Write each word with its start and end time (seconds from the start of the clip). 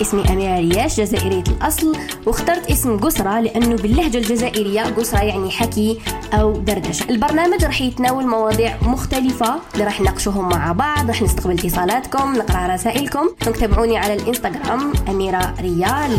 اسمي 0.00 0.32
أميرة 0.32 0.58
رياش 0.58 1.00
جزائرية 1.00 1.44
الأصل 1.48 1.96
واخترت 2.26 2.70
اسم 2.70 2.98
قسرة 2.98 3.40
لأنه 3.40 3.76
باللهجة 3.76 4.18
الجزائرية 4.18 4.82
قسرة 4.82 5.22
يعني 5.22 5.50
حكي 5.50 6.00
أو 6.32 6.52
دردشة. 6.52 7.10
البرنامج 7.10 7.64
راح 7.64 7.80
يتناول 7.80 8.26
مواضيع 8.26 8.76
مختلفة 8.82 9.60
اللي 9.74 9.84
راح 9.84 10.00
نناقشوهم 10.00 10.48
مع 10.48 10.72
بعض 10.72 11.08
راح 11.08 11.22
نستقبل 11.22 11.58
اتصالاتكم 11.58 12.36
نقرأ 12.36 12.74
رسائلكم. 12.74 13.28
تابعوني 13.60 13.98
على 13.98 14.14
الإنستغرام 14.14 14.92
أميرة 15.08 15.54
ريال. 15.60 16.18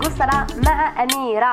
قسرة 0.00 0.46
مع 0.66 1.02
أميرة. 1.02 1.52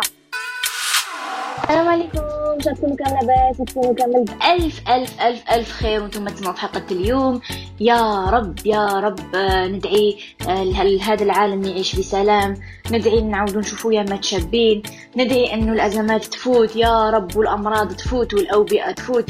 السلام 1.63 1.87
عليكم. 1.87 2.28
ان 2.59 2.63
شاء 2.63 2.73
تكونوا 2.73 2.95
كاملة 2.95 3.19
باس 3.19 3.59
وتكونوا 3.59 3.93
كامل 3.93 4.25
بألف 4.25 4.89
ألف 4.89 5.21
ألف 5.21 5.51
ألف 5.51 5.71
خير 5.71 6.01
وأنتم 6.01 6.27
تسمعوا 6.29 6.53
في 6.55 6.61
حلقة 6.61 6.83
اليوم. 6.91 7.41
يا 7.79 8.25
رب 8.25 8.59
يا 8.65 8.85
رب 8.85 9.35
آه، 9.35 9.67
ندعي 9.67 10.17
آه، 10.47 11.01
هذا 11.01 11.23
العالم 11.23 11.63
يعيش 11.63 11.95
بسلام. 11.95 12.53
ندعي 12.91 13.21
نعاودوا 13.21 13.61
نشوفوا 13.61 13.93
يا 13.93 14.01
متشابين 14.01 14.83
ندعي 15.17 15.53
إنه 15.53 15.73
الأزمات 15.73 16.25
تفوت. 16.25 16.75
يا 16.75 17.09
رب 17.09 17.35
والأمراض 17.37 17.93
تفوت 17.93 18.33
والأوبئة 18.33 18.91
تفوت. 18.91 19.29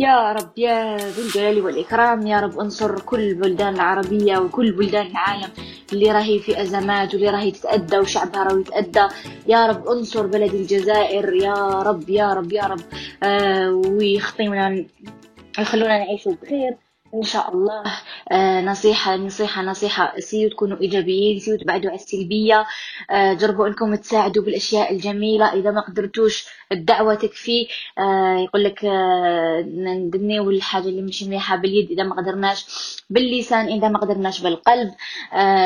يا 0.00 0.32
رب 0.32 0.50
يا 0.56 0.96
ذو 0.96 1.22
الجلال 1.22 1.64
والإكرام 1.64 2.26
يا 2.26 2.40
رب 2.40 2.58
انصر 2.58 3.00
كل 3.00 3.20
البلدان 3.20 3.74
العربية 3.74 4.38
وكل 4.38 4.72
بلدان 4.72 5.06
العالم 5.06 5.50
اللي 5.92 6.12
راهي 6.12 6.38
في 6.38 6.62
أزمات 6.62 7.14
واللي 7.14 7.30
راهي 7.30 7.50
تتأدى 7.50 7.98
وشعبها 7.98 8.42
راهي 8.42 8.60
يتأدى. 8.60 9.14
يا 9.46 9.66
رب 9.66 9.88
انصر 9.88 10.26
بلد 10.26 10.54
الجزائر 10.54 11.34
يا 11.34 11.54
رب 11.82 12.10
يا 12.10 12.34
رب 12.34 12.52
يا 12.52 12.62
رب. 12.62 12.80
آه 13.22 13.70
ويخطينا 13.70 14.84
ويخلونا 15.58 15.98
نعيش 15.98 16.28
بخير. 16.28 16.76
إن 17.16 17.22
شاء 17.22 17.54
الله. 17.54 17.82
آه 18.32 18.60
نصيحة 18.60 19.16
نصيحة 19.16 19.62
نصيحة. 19.62 20.20
essayez 20.20 20.48
تكونوا 20.50 20.80
إيجابيين. 20.80 21.38
essayez 21.38 21.56
تبعدوا 21.58 21.90
على 21.90 21.98
السلبية. 21.98 22.66
آه 23.10 23.32
جربوا 23.32 23.66
إنكم 23.66 23.94
تساعدوا 23.94 24.42
بالأشياء 24.42 24.92
الجميلة. 24.92 25.52
إذا 25.52 25.70
ما 25.70 25.80
قدرتوش 25.80 26.46
الدعوة 26.72 27.14
تكفي. 27.14 27.68
آه 27.98 28.38
يقول 28.38 28.64
لك 28.64 28.84
ندنيو 30.04 30.50
الحاجة 30.50 30.88
اللي 30.88 31.02
مش 31.02 31.22
مليحة 31.22 31.56
باليد. 31.56 31.90
إذا 31.90 32.02
ما 32.02 32.14
قدرناش 32.16 32.66
باللسان. 33.10 33.66
إذا 33.66 33.88
ما 33.88 33.98
قدرناش 33.98 34.40
بالقلب. 34.40 34.90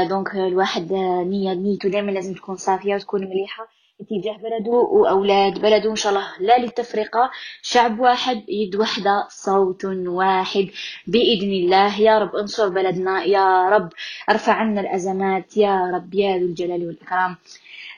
donc 0.08 0.34
الواحد 0.34 0.92
نية 1.26 1.54
نيته 1.54 1.88
دائما 1.88 2.10
لازم 2.10 2.34
تكون 2.34 2.56
صافية 2.56 2.94
وتكون 2.94 3.20
مليحة. 3.20 3.79
اتجاه 4.00 4.36
بلده 4.36 4.70
وأولاد 4.70 5.60
بلده 5.60 5.90
إن 5.90 5.96
شاء 5.96 6.12
الله. 6.12 6.26
لا 6.40 6.58
للتفرقة. 6.58 7.30
شعب 7.62 8.00
واحد 8.00 8.48
يد 8.48 8.76
واحدة 8.76 9.26
صوت 9.28 9.84
واحد. 9.84 10.66
بإذن 11.06 11.52
الله 11.52 12.00
يا 12.00 12.18
رب 12.18 12.36
انصر 12.36 12.68
بلدنا. 12.68 13.24
يا 13.24 13.68
رب 13.68 13.88
ارفع 14.30 14.52
عنا 14.52 14.80
الأزمات. 14.80 15.56
يا 15.56 15.90
رب 15.94 16.14
يا 16.14 16.38
ذو 16.38 16.46
الجلال 16.46 16.86
والإكرام. 16.86 17.36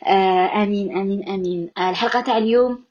آه 0.07 0.63
آمين 0.63 0.99
آمين 0.99 1.29
آمين. 1.29 1.71
آه 1.79 1.91
الحلقة 1.91 2.21
تاع 2.21 2.39
اليوم 2.39 2.85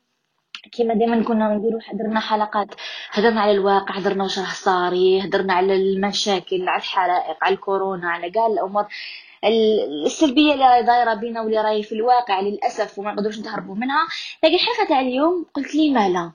كما 0.77 0.93
دائما 0.93 1.23
كنا 1.23 1.55
نديرو 1.55 1.79
حضرنا 1.79 2.19
حلقات. 2.19 2.67
هدرنا 3.11 3.41
على 3.41 3.51
الواقع 3.51 3.95
هدرنا 3.95 4.23
واش 4.23 4.39
راه 4.39 4.45
صاري 4.45 5.21
هدرنا 5.21 5.53
على 5.53 5.75
المشاكل 5.75 6.69
على 6.69 6.81
الحرائق 6.81 7.37
على 7.41 7.55
الكورونا 7.55 8.09
على 8.09 8.31
كاع 8.31 8.47
الأمور. 8.47 8.85
السلبية 10.05 10.53
اللي 10.53 10.65
راهي 10.65 10.83
دايرة 10.83 11.13
بينا 11.13 11.41
واللي 11.41 11.61
راهي 11.61 11.83
في 11.83 11.95
الواقع 11.95 12.39
للأسف 12.41 12.99
وما 12.99 13.13
نقدروش 13.13 13.39
نتهربوا 13.39 13.75
منها. 13.75 14.07
لكن 14.43 14.55
الحلقة 14.55 14.87
تاع 14.89 14.99
اليوم 15.01 15.45
قلت 15.53 15.75
لي 15.75 15.89
ما 15.89 16.09
لا 16.09 16.31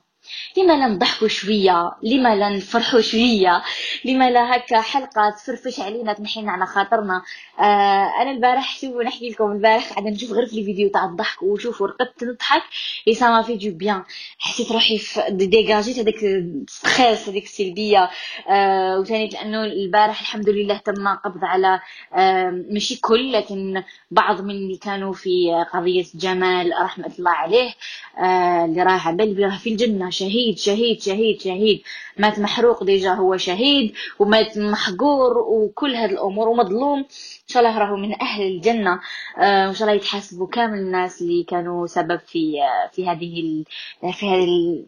لما 0.59 0.73
لا 0.73 0.87
نضحكوا 0.87 1.29
شوية 1.29 1.91
لما 2.03 2.37
لا 2.37 2.49
نفرحوا 2.49 3.01
شوية 3.01 3.63
لما 4.05 4.31
لا 4.31 4.57
هكا 4.57 4.81
حلقة 4.81 5.31
تفرفش 5.31 5.81
علينا 5.81 6.13
تنحينا 6.13 6.53
على 6.53 6.67
خاطرنا. 6.67 7.23
آه 7.61 8.23
أنا 8.23 8.31
البارح 8.31 8.79
شوفوا 8.81 9.03
نحكي 9.03 9.29
لكم 9.31 9.53
البارح 9.53 9.91
قاعدة 9.93 10.11
نشوف 10.11 10.31
غير 10.33 10.47
في 10.47 10.59
الفيديو 10.61 10.89
تاع 10.89 11.05
الضحك 11.05 11.43
وشوفوا 11.43 11.87
رقدت 11.87 12.25
نضحك 12.25 12.63
et 13.09 13.15
ça 13.15 13.43
fait 13.43 13.57
du 13.57 13.77
bien 13.77 14.03
حسيت 14.39 14.73
روحي 14.73 15.01
ديجاجيت 15.29 15.99
هذاك 15.99 16.45
stress 16.69 17.29
هذيك 17.29 17.45
السلبيه 17.45 18.11
آه 18.51 18.99
وثاني 18.99 19.29
لأنه 19.29 19.65
البارح 19.65 20.21
الحمد 20.21 20.49
لله 20.49 20.77
تم 20.77 21.09
قبض 21.09 21.45
على 21.45 21.81
آه 22.15 22.65
ماشي 22.71 23.01
كل 23.01 23.33
لكن 23.33 23.83
بعض 24.11 24.41
من 24.41 24.51
اللي 24.51 24.77
كانوا 24.77 25.13
في 25.13 25.65
قضية 25.73 26.05
جمال 26.15 26.73
رحمة 26.83 27.13
الله 27.19 27.31
عليه 27.31 27.71
آه 28.19 28.65
اللي 28.65 28.83
راه 28.83 28.91
على 29.09 29.59
في 29.59 29.71
الجنة. 29.71 30.11
شهيد 30.21 30.59
شهيد 30.59 31.01
شهيد 31.03 31.41
شهيد. 31.41 31.83
مات 32.19 32.39
محروق 32.39 32.85
ديجا 32.85 33.13
هو 33.15 33.37
شهيد 33.37 33.95
ومات 34.19 34.59
محقور 34.59 35.39
وكل 35.39 35.95
هذه 35.95 36.11
الأمور 36.11 36.49
ومظلوم. 36.49 36.99
إن 36.99 37.49
شاء 37.53 37.63
الله 37.63 37.79
راهو 37.79 37.97
من 37.97 38.13
أهل 38.23 38.43
الجنة. 38.43 39.01
آه، 39.39 39.67
وإن 39.67 39.75
شاء 39.75 39.89
الله 39.89 40.01
يتحاسبوا 40.01 40.47
كامل 40.47 40.79
الناس 40.79 41.23
اللي 41.23 41.43
كانوا 41.45 41.87
سبب 41.87 42.21
في 42.27 42.63
آه، 42.63 42.91
في 42.93 43.09
هذه 43.09 43.65
في 44.13 44.27
هذه 44.31 44.87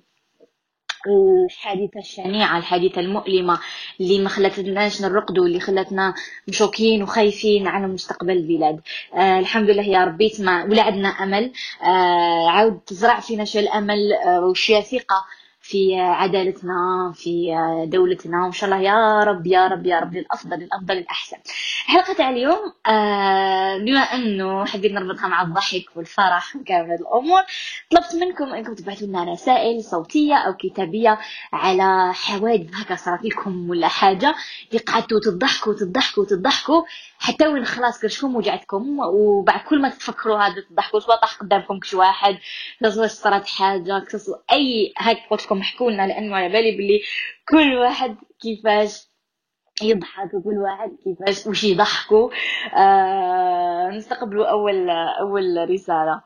الحادثة 1.08 2.00
الشنيعة 2.00 2.58
الحادثة 2.58 3.00
المؤلمة 3.00 3.58
اللي 4.00 4.18
ما 4.18 4.28
خلتناش 4.28 5.02
نرقدوا 5.02 5.46
اللي 5.46 5.60
خلتنا 5.60 6.14
مشوكين 6.48 7.02
وخايفين 7.02 7.66
على 7.68 7.86
مستقبل 7.86 8.30
البلاد. 8.32 8.80
آه 9.14 9.38
الحمد 9.38 9.70
لله 9.70 9.82
يا 9.82 10.04
ربي 10.04 10.28
تسمع 10.28 10.64
ولا 10.64 10.82
عندنا 10.82 11.08
أمل. 11.08 11.52
آه 11.82 12.50
عاود 12.50 12.80
تزرع 12.86 13.20
فينا 13.20 13.44
شوية 13.44 13.62
الأمل 13.62 14.12
آه 14.12 14.40
وشوية 14.40 14.80
ثقة. 14.80 15.24
في 15.68 16.00
عدالتنا 16.00 17.12
في 17.14 17.54
دولتنا. 17.86 18.44
وإن 18.44 18.52
شاء 18.52 18.70
الله 18.70 18.80
يا 18.82 19.20
رب 19.20 19.46
يا 19.46 19.66
رب 19.66 19.86
يا 19.86 20.00
رب 20.00 20.14
للأفضل 20.14 20.62
الافضل 20.62 20.98
الاحسن 20.98 21.36
الحلقة 21.84 22.12
تاع 22.12 22.30
اليوم 22.30 22.58
آه، 22.86 23.78
بما 23.78 24.00
أنه 24.00 24.64
حبيت 24.64 24.92
نربطها 24.92 25.28
مع 25.28 25.42
الضحك 25.42 25.84
والفرح 25.96 26.56
وكامل 26.56 26.92
الأمور 26.94 27.40
طلبت 27.90 28.14
منكم 28.14 28.44
أنكم 28.54 28.74
تبعثوا 28.74 29.06
لنا 29.06 29.24
رسائل 29.24 29.84
صوتية 29.84 30.34
أو 30.34 30.54
كتابية 30.54 31.18
على 31.52 32.14
حوادث 32.14 32.74
هكا 32.74 32.94
صارت 32.94 33.24
لكم 33.24 33.70
ولا 33.70 33.88
حاجة. 33.88 34.34
اللي 34.70 34.80
قعدتوا 34.82 35.20
تضحكوا 35.20 35.74
تضحكوا 35.74 36.24
تضحكوا 36.24 36.82
حتى 37.18 37.46
وين 37.46 37.64
خلاص 37.64 38.00
كرشكم 38.00 38.36
وجعتكم 38.36 38.98
وبعد 39.00 39.60
كل 39.60 39.82
ما 39.82 39.88
تفكروا 39.88 40.38
هذا 40.38 40.64
تضحكوا 40.70 41.00
سواء 41.00 41.20
طاح 41.20 41.34
قدامكم؟ 41.34 41.78
كش 41.78 41.94
واحد 41.94 42.38
صارت 43.06 43.46
حاجة 43.46 43.98
أي 44.52 44.92
لكم 45.36 45.57
احكوا 45.60 45.90
لنا 45.90 46.06
لأنه 46.06 46.36
على 46.36 46.48
بالي 46.48 46.76
بلي 46.76 47.00
كل 47.48 47.74
واحد 47.78 48.16
كيفاش 48.42 49.08
يضحك 49.82 50.34
وكل 50.34 50.58
واحد 50.58 50.96
كيفاش 51.04 51.46
وش 51.46 51.64
يضحكوا. 51.64 52.30
آه 52.74 53.88
نستقبلوا 53.88 54.46
أول 54.50 54.90
أول 54.90 55.70
رسالة. 55.70 56.22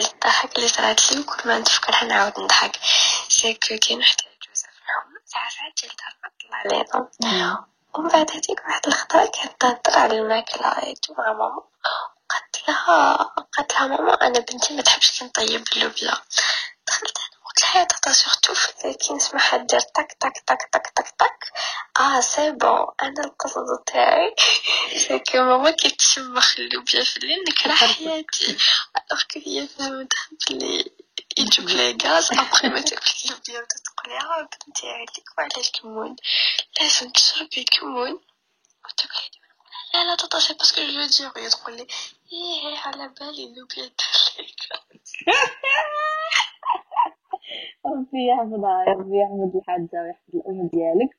الضحك 0.00 0.56
اللي 0.56 0.68
صرات 0.68 1.12
لي 1.12 1.20
وكل 1.20 1.48
ما 1.48 1.58
نتفكر 1.58 1.92
حنعاود 1.92 2.32
نضحك. 2.40 2.76
c'est 3.28 3.47
que 3.47 3.58
كاين 3.58 3.98
وحده 3.98 4.24
ساعة 5.24 5.48
ساعات 5.50 5.72
جلدها 5.82 6.30
طلع 6.48 6.56
علينا. 6.56 7.66
ومن 7.94 8.08
بعد 8.08 8.30
هذيك 8.30 8.60
واحد 8.66 8.86
الخطأ 8.86 9.26
كانت 9.26 9.60
تهدر 9.60 9.98
على 9.98 10.18
الماكلة 10.18 10.66
مع 11.18 11.32
ماما. 11.32 11.62
قالت 12.32 12.68
لها 12.68 13.16
قالت 13.56 13.72
لها 13.72 13.86
ماما. 13.86 14.14
أنا 14.14 14.38
بنتي 14.40 14.74
ما 14.74 14.82
تحبش 14.82 15.18
كي 15.18 15.24
نطيب 15.24 15.64
اللوبيا 15.72 16.14
دخلت 16.86 17.18
أنا 17.18 17.42
قلت 17.46 17.62
لها 17.74 17.84
tata 17.84 18.12
surtout 18.12 18.54
كي 18.94 19.12
نسمعها 19.14 19.56
دير 19.56 19.80
تك 19.80 20.16
تك 20.20 20.32
تك 20.46 20.68
تك 20.72 20.86
تك 20.96 21.08
تك 21.18 21.38
آه 22.00 22.20
c'est 22.20 22.50
bon 22.50 22.86
أنا 23.02 23.24
القصد 23.24 23.82
تاعي 23.86 24.34
c'est 25.08 25.28
que 25.28 25.40
ماما 25.40 25.70
كي 25.70 25.90
تشمخ 25.90 26.54
اللوبيا 26.58 27.04
في 27.04 27.16
الليل 27.16 27.44
نكره 27.48 27.72
حياتي. 27.74 28.56
الوغ 28.96 29.22
هي 29.46 29.68
فهمتها 29.68 30.28
بلي 30.50 30.92
يجوك 31.38 31.70
لي 31.70 31.98
غاز 32.04 32.32
ابخي 32.32 32.68
ما 32.68 32.80
تاكلش 32.80 33.24
اللوبيا 33.24 33.60
وتقولي 33.60 34.20
آه 34.20 34.48
بنتي 34.66 34.86
عليك 34.90 35.38
وعلاش 35.38 35.70
كمون. 35.70 36.16
لازم 36.80 37.10
تشربي 37.10 37.64
كمون. 37.64 38.20
وتقولي 38.84 39.31
لا 40.02 40.10
لا 40.10 40.16
تاتا 40.16 40.38
سي 40.38 40.54
باسكو 40.54 40.80
جو 40.80 40.86
دير 41.18 41.32
وهي 41.36 41.48
تقول 41.48 41.76
لي 41.76 41.86
إيه 42.32 42.78
على 42.86 43.10
بالي 43.20 43.44
اللوبيا 43.46 43.84
دير 43.84 44.46
ربي 47.86 48.26
يحفظها 48.28 48.84
ربي 48.88 49.16
يحفظ 49.18 49.56
الحاجة 49.56 50.02
ويحفظ 50.02 50.34
الأم 50.34 50.68
ديالك 50.72 51.10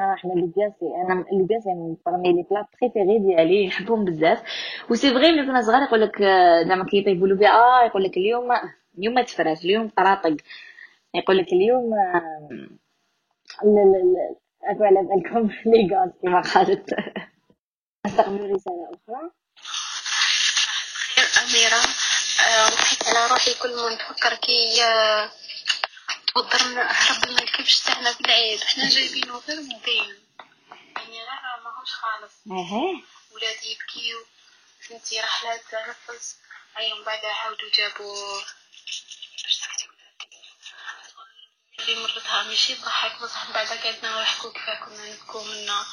آه 0.00 0.14
حنا 0.14 0.32
اللي 0.32 0.46
بياسي 0.56 0.86
أنا 1.04 1.24
اللي 1.32 1.44
بياسي 1.44 1.68
من 1.68 1.96
بارمي 2.06 2.32
لي 2.32 2.46
بلا 2.50 2.66
بريفيري 2.80 3.18
ديالي 3.18 3.66
نحبهم 3.66 4.04
بزاف 4.04 4.42
وسي 4.90 5.10
فغي 5.10 5.32
ملي 5.32 5.46
كنا 5.46 5.62
صغار 5.62 5.82
يقول 5.82 6.00
لك 6.00 6.22
زعما 6.68 6.84
كيطيبوا 6.84 7.26
له 7.28 7.36
بها 7.36 7.50
آه 7.50 7.84
يقول 7.86 8.04
لك 8.04 8.16
اليوم 8.16 8.48
اليوم 8.98 9.20
تفراش 9.22 9.64
اليوم 9.64 9.88
طراطق 9.88 10.36
يقول 11.14 11.38
لك 11.38 11.52
اليوم 11.52 11.94
اكو 14.64 14.84
على 14.84 15.02
بالكم 15.02 15.50
لي 15.66 15.96
غاز 15.96 16.10
كما 16.22 16.40
قالت 16.40 16.90
نستقبل 18.06 18.54
رسالة 18.54 18.90
أخرى؟ 18.94 19.30
خير 21.14 21.28
أميرة. 21.44 21.82
وحيت 22.72 23.02
على 23.08 23.26
روحي 23.26 23.54
كل 23.54 23.76
ما 23.76 23.90
نفكر 23.94 24.34
كي 24.34 24.76
توضر 26.34 26.82
هرب 26.82 27.28
من 27.28 27.38
الكبش 27.38 27.80
تاعنا 27.80 28.12
في 28.12 28.20
العيد. 28.20 28.64
حنا 28.64 28.88
جايبينو 28.88 29.38
غير 29.38 29.60
مدين 29.60 30.26
لا 30.96 31.60
ماهوش 31.64 31.92
خالص. 31.92 32.32
أها. 32.50 33.02
ولادي 33.30 33.72
يبكيو. 33.72 34.26
فهمتي 34.88 35.20
رحلات 35.20 35.62
تنفس 35.70 36.36
أي 36.78 36.92
من 36.94 37.04
بعد 37.04 37.20
باش 39.42 39.54
سكتي 39.54 39.88
في 41.84 41.94
مرتها 41.94 42.42
ماشي 42.42 42.74
ضحك 42.74 43.22
بصح 43.22 43.46
من 43.46 43.52
بعد 43.52 43.66
قعدنا 43.66 44.22
نحكوا 44.22 44.52
كيف 44.52 44.70
كنا 44.84 45.06
نبكو 45.12 45.44
منا 45.44 45.84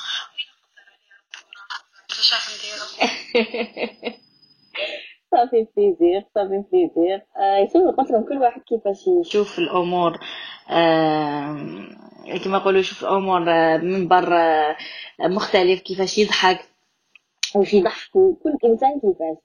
شاف 2.28 2.46
نديرو 2.54 2.88
صافي 5.32 5.68
بليزير 5.78 6.26
صافي 6.36 6.64
بليزير. 6.72 7.26
آه 7.38 7.68
شوف 7.74 7.96
قلت 7.98 8.12
لهم 8.12 8.24
كل 8.30 8.38
واحد 8.38 8.62
كيفاش 8.62 9.08
يشوف 9.08 9.60
الأمور. 9.60 10.20
آه 10.70 11.88
كما 12.44 12.58
يقولوا 12.58 12.80
يشوف 12.80 13.04
الأمور 13.04 13.52
آه، 13.52 13.78
من 13.78 14.08
بر 14.08 14.38
آه، 14.38 14.78
مختلف 15.22 15.82
كيفاش 15.82 16.18
يضحك. 16.18 16.60
واش 17.56 17.74
يضحكوا 17.74 18.36
كل 18.44 18.58
إنسان 18.66 19.00
كيفاش. 19.00 19.38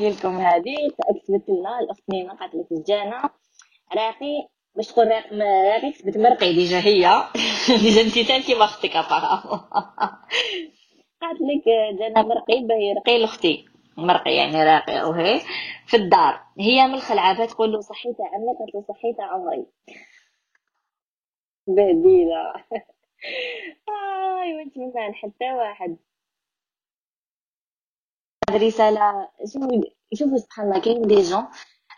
لكم 0.00 0.38
هذه 0.38 0.76
كتبت 0.88 1.48
لنا 1.48 1.80
الاخت 1.80 2.02
نيمه 2.08 2.34
قالت 2.34 2.54
لك 2.54 2.66
الجانا 2.72 3.30
راقي 3.96 4.48
باش 4.76 4.86
تقول 4.86 5.08
راقي 5.08 5.92
كتبت 5.92 6.16
مرقي 6.16 6.52
ديجا 6.52 6.80
هي. 6.80 7.28
ديجا 7.82 8.02
انت 8.02 8.46
كيما 8.46 8.64
أختك 8.64 8.96
ابارامون 8.96 9.60
قالت 11.20 11.40
لك 11.40 11.68
جانا 11.98 12.22
مرقي 12.22 12.60
باهي 12.60 12.92
رقي 12.92 13.18
لأختي. 13.18 13.64
مرقي 13.96 14.36
يعني 14.36 14.64
راقي 14.64 15.02
أو 15.02 15.12
هي. 15.12 15.40
في 15.86 15.96
الدار. 15.96 16.42
هي 16.60 16.86
من 16.86 16.94
الخلعه 16.94 17.46
تقول 17.46 17.72
له 17.72 17.80
صحيت 17.80 18.16
عمي 18.20 18.56
قالت 18.58 18.74
له 18.74 18.84
صحيت 18.88 19.20
عمري. 19.20 19.66
بهديلة 21.66 22.54
اي 24.42 24.54
وانت 24.54 24.78
ما 24.78 25.12
حتى 25.12 25.52
واحد. 25.52 25.96
هاد 28.50 28.62
رسالة 28.62 29.28
شوفوا 30.14 30.36
سبحان 30.36 30.66
الله 30.66 30.80
كاين 30.80 31.02
des 31.02 31.22
gens. 31.22 31.46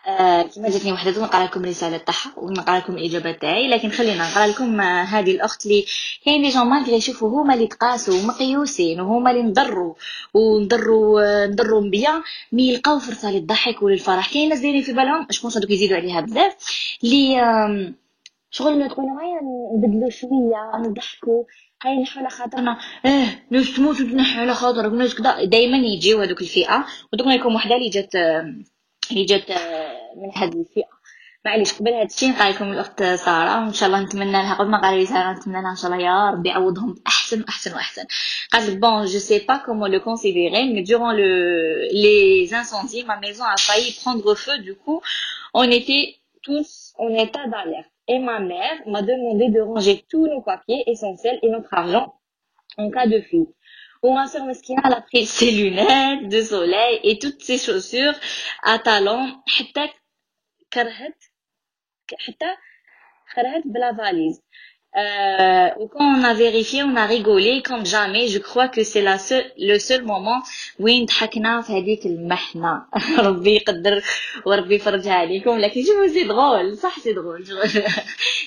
آه 0.07 0.41
كما 0.41 0.69
جاتني 0.69 0.91
وحده 0.91 1.21
نقرا 1.23 1.43
لكم 1.43 1.65
رساله 1.65 1.97
تاعها 1.97 2.33
ونقرا 2.37 2.77
لكم 2.77 2.93
الاجابات 2.97 3.41
تاعي 3.41 3.67
لكن 3.67 3.89
خلينا 3.89 4.29
نقرا 4.31 4.47
لكم 4.47 4.81
آه 4.81 5.03
هذه 5.03 5.31
الاخت 5.31 5.65
اللي 5.65 5.85
كاين 6.25 6.41
des 6.41 6.49
gens 6.49 6.67
malgré 6.67 6.93
يشوفوا 6.95 7.29
هما 7.43 7.53
اللي 7.53 7.67
تقاسوا 7.67 8.21
مقيوسين 8.27 9.01
وهما 9.01 9.31
اللي 9.31 9.41
نضروا 9.43 9.93
ونضروا 10.33 11.21
آه 11.21 11.47
نضروا 11.47 11.81
بيا 11.89 12.23
مي 12.51 12.69
يلقاو 12.69 12.99
فرصة 12.99 13.31
للضحك 13.31 13.81
وللفرح. 13.83 14.33
كاين 14.33 14.49
ناس 14.49 14.59
دايرين 14.59 14.81
في 14.81 14.93
بالهم 14.93 15.27
شكون 15.29 15.51
هذوك 15.51 15.69
يزيدوا 15.71 15.97
عليها 15.97 16.21
بزاف 16.21 16.55
اللي 17.03 17.35
شغل 18.51 18.89
تقولوا 18.89 19.21
هيا 19.21 19.39
نبدلوا 19.77 20.09
شوية 20.09 20.89
نضحكوا 20.89 21.43
هاي 21.83 22.01
نحو 22.01 22.19
على 22.19 22.29
خاطرنا. 22.29 22.77
آه 23.05 23.27
ناس 23.51 23.75
تموت 23.75 24.01
وتنحي 24.01 24.39
على 24.39 24.53
خاطرك 24.53 24.93
ناس 24.93 25.15
كدا 25.15 25.43
دائما 25.43 25.77
يجيو 25.77 26.21
هذوك 26.21 26.41
الفئة. 26.41 26.85
ودوك 27.13 27.27
لكم 27.27 27.55
وحدة 27.55 27.75
اللي 27.75 27.89
جات 27.89 28.11
اللي 29.11 29.25
جات 29.25 29.51
من 30.17 30.31
هذه 30.35 30.59
الفئة. 30.61 30.99
معليش 31.45 31.73
قبل 31.73 31.93
هذا 31.93 32.03
الشيء 32.03 32.29
نقال 32.29 32.53
لكم 32.53 32.71
الأخت 32.71 33.03
سارة 33.03 33.63
وإن 33.63 33.73
شاء 33.73 33.87
الله 33.87 34.01
نتمنى 34.01 34.31
لها 34.31 34.53
قبل 34.53 34.69
ما 34.69 34.81
قال 34.81 34.97
لي 34.97 35.05
سارة 35.05 35.31
نتمنى 35.31 35.61
لها 35.61 35.71
إن 35.71 35.75
شاء 35.75 35.91
الله 35.91 36.03
يا 36.05 36.29
ربي 36.29 36.49
يعوضهم 36.49 36.93
بأحسن 36.93 37.41
وأحسن 37.41 37.73
وأحسن. 37.73 38.05
قالت 38.53 38.77
بون 38.77 39.05
جو 39.05 39.19
سي 39.19 39.39
با 39.39 39.57
كومون 39.57 39.91
لو 39.91 39.99
كونسيديري 39.99 40.73
مي 40.73 40.83
durant 40.85 41.11
le 41.11 41.29
les 41.93 42.53
incendies 42.53 43.03
ma 43.03 43.17
maison 43.19 43.43
a 43.43 43.57
failli 43.57 43.91
prendre 44.01 44.35
feu. 44.35 44.57
Du 44.57 44.75
coup 44.75 45.01
on 45.53 45.63
était 45.63 46.15
tous 46.43 46.93
en 46.97 47.09
état 47.13 47.47
d'alerte. 47.47 47.91
Et 48.11 48.19
ma 48.19 48.39
mère 48.39 48.77
m'a 48.87 49.01
demandé 49.01 49.49
de 49.49 49.61
ranger 49.61 50.03
tous 50.09 50.25
nos 50.27 50.41
papiers 50.41 50.83
essentiels 50.87 51.39
et 51.43 51.49
notre 51.49 51.73
argent 51.73 52.07
en 52.77 52.89
cas 52.89 53.07
de 53.07 53.21
fuite. 53.21 53.49
Ou 54.02 54.12
ma 54.14 54.26
soeur 54.26 54.44
Meskina, 54.44 54.82
elle 54.84 54.94
a 54.94 55.00
pris 55.00 55.26
ses 55.26 55.50
lunettes 55.50 56.28
de 56.28 56.42
soleil 56.42 57.00
et 57.04 57.18
toutes 57.18 57.42
ses 57.42 57.58
chaussures 57.58 58.14
à 58.62 58.78
talons, 58.78 59.42
حتى 59.46 59.88
كرهت 60.72 61.24
حتى 62.18 62.56
خرجت 63.34 63.66
بلا 63.66 63.92
valise. 63.92 64.42
Euh, 64.97 65.69
quand 65.91 66.19
on 66.19 66.23
a 66.23 66.33
vérifié, 66.33 66.81
on 66.83 66.95
a 66.95 67.05
rigolé 67.05 67.61
comme 67.61 67.85
jamais. 67.85 68.27
Je 68.27 68.39
crois 68.39 68.67
que 68.69 68.83
c'est 68.83 69.03
la 69.03 69.19
seul, 69.19 69.43
le 69.57 69.77
seul 69.77 70.03
moment 70.03 70.41
وين 70.79 71.05
ضحكنا 71.05 71.61
في 71.61 71.73
هذيك 71.73 72.05
المحنة 72.05 72.85
ربي 73.19 73.55
يقدر 73.55 74.01
وربي 74.45 74.75
يفرجها 74.75 75.13
عليكم 75.13 75.57
لكن 75.57 75.83
شوفوا 75.83 76.07
c'est 76.07 76.23
drôle 76.23 76.77
صح 76.77 76.99
c'est 76.99 77.13
drôle 77.13 77.45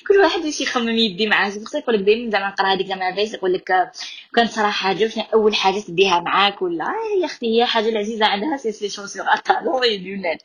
كل 0.08 0.20
واحد 0.22 0.44
واش 0.44 0.60
يخمم 0.60 0.88
يدي 0.88 1.26
معاه 1.26 1.48
بصح 1.48 1.78
يقول 1.78 1.94
لك 1.94 2.00
دائما 2.00 2.30
زعما 2.30 2.48
نقرا 2.48 2.72
هذيك 2.72 2.86
زعما 2.86 3.14
فايس 3.14 3.34
يقول 3.34 3.52
لك 3.52 3.90
كان 4.34 4.46
صراحة 4.46 4.88
عجبتني 4.88 5.24
أول 5.34 5.54
حاجة 5.54 5.80
تديها 5.80 6.20
معاك 6.20 6.62
ولا 6.62 6.84
آه 6.84 7.20
يا 7.20 7.26
أختي 7.26 7.46
هي 7.60 7.66
حاجة 7.66 7.88
العزيزة 7.88 8.26
عندها 8.26 8.56
سي 8.56 8.72
سي 8.72 8.88
شونسيغ 8.88 9.24
لونات 9.62 10.42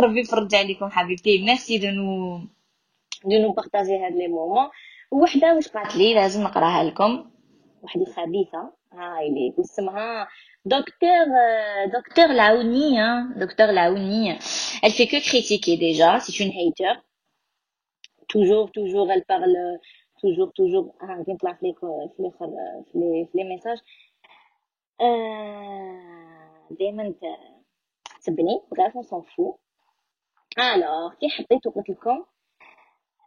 ربي 0.00 0.20
يفرج 0.20 0.54
عليكم 0.54 0.88
حبيبتي 0.90 1.42
merci 1.42 1.78
de 1.78 1.88
nous 1.90 2.40
de 3.24 3.38
nous 3.38 3.52
partager 3.52 3.98
هاد 3.98 4.12
les 4.12 4.28
moments. 4.28 4.68
وحده 5.10 5.54
واش 5.54 5.68
قالت 5.68 5.96
لي؟ 5.96 6.14
لازم 6.14 6.42
نقراها 6.42 6.84
لكم. 6.84 7.30
وحدة 7.82 8.04
خبيثة. 8.04 8.72
هاي 8.92 9.30
لي. 9.30 9.54
اسمها 9.60 10.28
دكتور 10.64 11.26
دكتور 11.94 12.24
العوني 12.24 12.96
دكتور 13.36 13.70
العوني 13.70 14.38
elle 14.84 14.92
fait 14.98 15.06
que 15.06 15.20
critiquer 15.30 15.76
déjà. 15.76 16.20
C'est 16.20 16.38
une 16.44 16.52
hater. 16.60 16.94
Toujours 18.28 18.66
toujours 18.72 19.10
elle 19.12 19.24
parle. 19.24 19.56
Toujours 20.22 20.52
toujours. 20.58 20.94
ها 21.02 21.16
غادي 21.16 21.32
نطلع 21.32 21.52
في 21.52 21.74
في 21.80 22.20
الآخر 22.20 22.50
في 22.92 22.98
les 22.98 23.28
في 23.32 23.38
les 23.38 23.44
messages 23.44 23.78
دائما 26.70 27.14
تسبني 28.20 28.60
بغير 28.72 29.02
سون 29.02 29.22
فو 29.22 29.56
الوغ 30.58 31.14
كي 31.14 31.28
حطيت 31.28 31.66
وقلت 31.66 31.90
لكم 31.90 32.24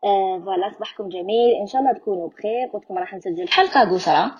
آه 0.04 0.42
فوالا 0.46 0.72
صباحكم 0.76 1.10
جميل. 1.10 1.56
إن 1.62 1.68
شاء 1.68 1.82
الله 1.82 1.94
تكونوا 1.94 2.28
بخير 2.28 2.68
قلت 2.74 2.84
لكم 2.84 2.98
راح 2.98 3.14
نسجل 3.14 3.48
حلقة 3.48 3.92
قصيرة. 3.94 4.36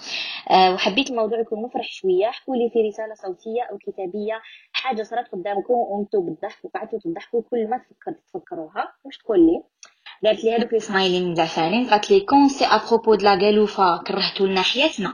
آه 0.51 0.74
وحبيت 0.74 1.09
الموضوع 1.09 1.39
يكون 1.39 1.62
مفرح 1.62 1.88
شوية. 1.92 2.30
احكوا 2.30 2.56
لي 2.56 2.69
في 2.69 2.81
رسالة 2.88 3.13
صوتية 3.13 3.62
أو 3.71 3.77
كتابية 3.77 4.42
حاجة 4.71 5.04
صارت 5.04 5.31
قدامكم 5.31 5.74
وأنتم 5.74 6.25
بالضحك 6.25 6.65
وقعدتوا 6.65 7.00
تضحكوا 7.00 7.42
كل 7.51 7.69
ما 7.69 7.77
تفكر 7.77 8.12
تفكروها 8.12 8.94
واش 9.06 9.18
تقول 9.18 9.39
لي. 9.39 9.63
قالت 10.25 10.44
لي 10.44 10.56
هذوك 10.56 10.74
السمايلين 10.74 11.36
زعفانين 11.36 11.89
قالت 11.89 12.12
لي 12.12 12.19
كون 12.19 12.50
سي 12.50 12.65
ابروبو 12.65 13.15
دو 13.15 13.25
لا 13.25 13.36
غالوفا 13.36 14.03
كرهتوا 14.07 14.48
لنا 14.48 14.62
حياتنا. 14.62 15.13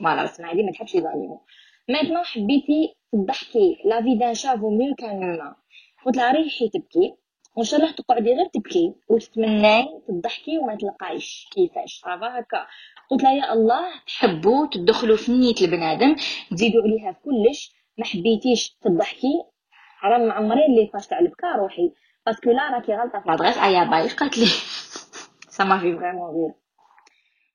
فوالا 0.00 0.24
بس 0.24 0.40
معدي 0.40 0.62
ما 0.62 0.72
تحبش 0.72 0.94
يظالموا. 0.94 1.38
ماتنون 1.88 2.24
حبيتي 2.24 2.94
تضحكي. 3.12 3.76
لا 3.84 4.02
في 4.02 4.14
دان 4.14 4.34
شافو 4.34 4.70
ميو 4.70 4.94
كان 4.94 5.38
قلت 6.06 6.16
لها 6.16 6.32
ريحي 6.32 6.68
تبكي. 6.68 7.14
الله 7.58 7.90
تقعدي 7.92 8.34
غير 8.34 8.46
تبكي 8.54 8.94
وتتمناي 9.08 10.02
تضحكي 10.08 10.58
وما 10.58 10.76
تلقايش 10.76 11.48
كيفاش. 11.52 12.02
عرفا 12.04 12.38
هكا. 12.38 12.66
قلت 13.10 13.22
لها 13.22 13.32
يا 13.32 13.52
الله 13.52 13.84
تحبوا 14.06 14.66
تدخلوا 14.66 15.16
في 15.16 15.32
نية 15.32 15.54
البنادم 15.62 16.16
تزيدوا 16.50 16.82
عليها 16.82 17.12
في 17.12 17.18
كلش 17.24 17.72
ما 17.98 18.04
حبيتيش 18.04 18.78
تضحكي. 18.82 19.44
راه 20.04 20.18
معمرين 20.18 20.64
اللي 20.64 20.90
فاش 20.92 21.06
تاع 21.06 21.18
البكا 21.18 21.56
روحي. 21.56 21.92
parce 22.26 22.41
que 22.41 22.50
لا 22.50 22.70
راكي 22.70 22.92
غلطة 22.92 23.20
في 23.20 23.28
l'adresse 23.28 23.58
ايا 23.58 23.84
bye 23.84 24.08
قالت 24.08 24.38
لي؟ 24.38 24.46
ça 25.48 25.64
m'a 25.64 25.78
fait 25.78 25.96
vraiment 25.96 26.30
rire 26.30 26.52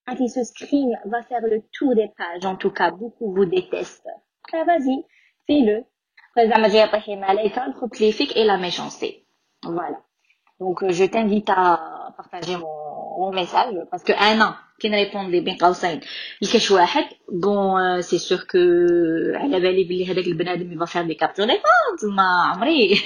قالت 0.08 0.22
لي 0.22 0.28
ce 0.28 0.48
screen 0.48 1.10
va 1.12 1.24
faire 1.24 1.42
le 1.42 1.62
tour 1.78 1.96
des 1.96 2.10
pages. 2.20 2.46
En 2.46 2.56
tout 2.56 2.72
cas 2.72 2.92
beaucoup 2.92 3.34
vous 3.36 3.46
détestent. 3.46 4.14
Ah 4.54 4.64
vas-y 4.64 5.04
fais-le. 5.48 5.86
زعما 6.50 6.68
جاية 6.68 6.92
طيحي 6.92 7.16
ملايكه 7.16 7.66
الخبث 7.66 8.02
لي 8.02 8.12
فيك 8.12 8.36
et 8.36 8.44
la 8.44 8.58
méchanceté 8.58 9.27
Voilà. 9.64 10.00
Donc, 10.60 10.84
euh, 10.84 10.92
je 10.92 11.06
t'invite 11.06 11.50
à 11.50 12.14
partager 12.18 12.58
mon, 12.58 13.20
mon 13.20 13.32
message 13.32 13.76
parce 13.92 14.04
que 14.04 14.14
un 14.14 14.42
an, 14.42 14.56
كي 14.80 14.90
ن 14.90 14.96
répond 14.96 15.30
لي 15.30 15.40
بين 15.40 15.58
قوسين 15.58 16.00
لكاش 16.42 16.72
واحد 16.72 17.06
bon 17.32 18.02
c'est 18.02 18.18
sûr 18.18 18.38
que 18.38 18.58
على 19.36 19.60
بالي 19.60 19.84
بلي 19.84 20.12
هذاك 20.12 20.28
البنادم 20.28 20.72
يبغى 20.72 20.88
faire 20.88 21.04
des 21.04 21.14
captures 21.14 21.46
d'écran 21.46 22.14
ما 22.16 22.44
عمري 22.46 23.04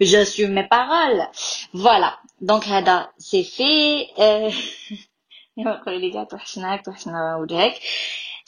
j'assume 0.00 0.50
mes 0.50 0.68
paroles 0.70 1.26
voilà 1.72 2.18
donc 2.40 2.64
هذا 2.64 3.08
سي 3.18 3.44
في 3.44 4.00
يقول 5.56 6.00
لي 6.00 6.10
جات 6.10 6.30
توحشناك 6.30 6.84
توحشنا 6.84 7.36
وجهك 7.36 7.72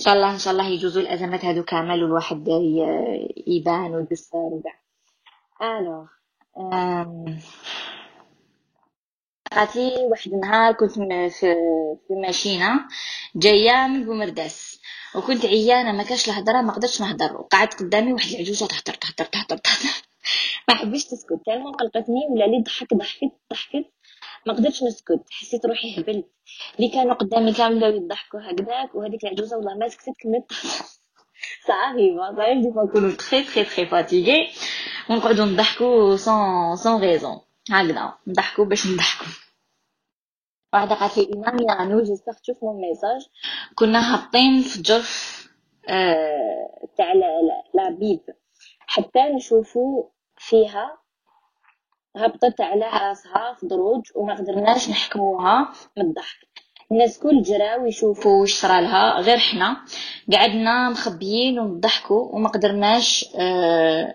ان 0.00 0.04
شاء 0.04 0.14
الله 0.14 0.30
ان 0.32 0.38
شاء 0.38 0.52
الله 0.52 0.68
يجوزوا 0.68 1.02
الازمات 1.02 1.44
هذو 1.44 1.62
كامل 1.62 2.04
والواحد 2.04 2.48
يبان 3.46 3.94
ويقصر 3.94 4.36
وكاع 4.38 4.78
alors 5.78 6.06
قالت 9.52 9.79
لي 9.79 9.96
واحد 10.10 10.32
النهار 10.32 10.72
كنت 10.72 10.92
في 10.92 11.30
في 12.08 12.14
ماشينة 12.14 12.88
جاية 13.36 13.86
من 13.86 14.04
بومرداس. 14.04 14.80
وكنت 15.14 15.44
عيانة 15.46 15.92
ما 15.92 16.02
كاش 16.02 16.28
الهضرة 16.28 16.62
ما 16.62 16.72
قدرتش 16.72 17.00
نهضر. 17.00 17.36
وقعدت 17.36 17.80
قدامي 17.80 18.12
واحد 18.12 18.28
العجوزة 18.30 18.66
تهضر 18.66 18.94
تهضر 18.94 19.24
تهضر 19.24 19.56
تهضر. 19.56 19.90
ما 20.68 20.74
حبيتش 20.74 21.04
تسكت. 21.04 21.40
tellement 21.46 21.72
قلقتني 21.72 22.26
ولا 22.30 22.44
لي 22.44 22.62
ضحك 22.62 22.94
ضحكت 22.94 23.32
ضحكت. 23.52 23.92
ما 24.46 24.52
قدرتش 24.52 24.82
نسكت. 24.82 25.24
حسيت 25.30 25.66
روحي 25.66 26.00
هبلت. 26.00 26.26
اللي 26.76 26.88
كانوا 26.88 27.14
قدامي 27.14 27.52
كامل 27.52 27.76
بداو 27.76 27.90
يضحكوا 27.90 28.40
هكذاك 28.40 28.94
وهذيك 28.94 29.24
العجوزة 29.24 29.56
والله 29.56 29.74
ما 29.74 29.88
سكتت 29.88 30.14
كملت. 30.22 30.52
صافي 31.66 32.10
ما 32.10 32.34
صافي 32.36 32.60
ديما 32.60 32.84
نكونوا 32.84 33.10
très 33.10 33.42
très 33.44 33.64
très 33.64 33.86
fatiguées 33.86 34.50
ونقعدوا 35.10 35.44
نضحكوا 35.44 36.16
sans 36.16 36.76
sans 36.76 37.00
raison 37.00 37.40
هكذا 37.70 38.14
نضحكوا 38.26 38.64
باش 38.64 38.86
نضحكوا 38.86 39.26
واحدة 40.72 40.94
قالت 40.94 41.18
لي 41.18 41.30
إمام 41.34 41.56
يعني 41.68 42.02
j'espère 42.02 42.32
تشوف 42.32 42.64
mon 42.64 42.80
message 42.80 43.26
كنا 43.74 44.14
هابطين 44.14 44.62
في 44.62 44.82
دروج 44.82 45.40
تاع 46.96 47.12
la 47.74 47.90
bib 47.90 48.20
حتى 48.80 49.22
نشوفوا 49.22 50.04
فيها 50.36 50.98
هبطت 52.16 52.60
على 52.60 52.84
راسها 52.84 53.54
في 53.60 53.66
دروج 53.66 54.02
وما 54.14 54.34
قدرناش 54.34 54.90
نحكموها 54.90 55.72
من 55.96 56.04
الضحك 56.04 56.49
الناس 56.92 57.18
كل 57.18 57.42
جراو 57.42 57.86
يشوفوا 57.86 58.40
واش 58.40 58.52
صرالها 58.54 59.20
غير 59.20 59.38
حنا. 59.38 59.84
قعدنا 60.32 60.90
مخبيين 60.90 61.58
ونضحكوا 61.58 62.34
وما 62.34 62.48
قدرناش 62.48 63.26
آه 63.38 64.14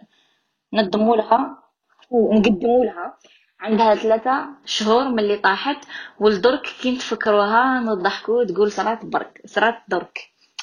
نضموا 0.74 1.16
لها 1.16 1.64
ونقدموا 2.12 2.86
لها. 2.86 3.18
عندها 3.60 3.96
ثلاثة 3.96 4.48
شهور 4.66 5.04
من 5.10 5.20
اللي 5.20 5.38
طاحت 5.38 5.86
والدرك 6.20 6.62
كي 6.82 6.92
نتفكروها 6.92 7.80
نضحكوا 7.80 8.44
تقول 8.44 8.72
صرات 8.72 9.06
برك 9.06 9.42
صرات 9.46 9.76
درك. 9.88 10.20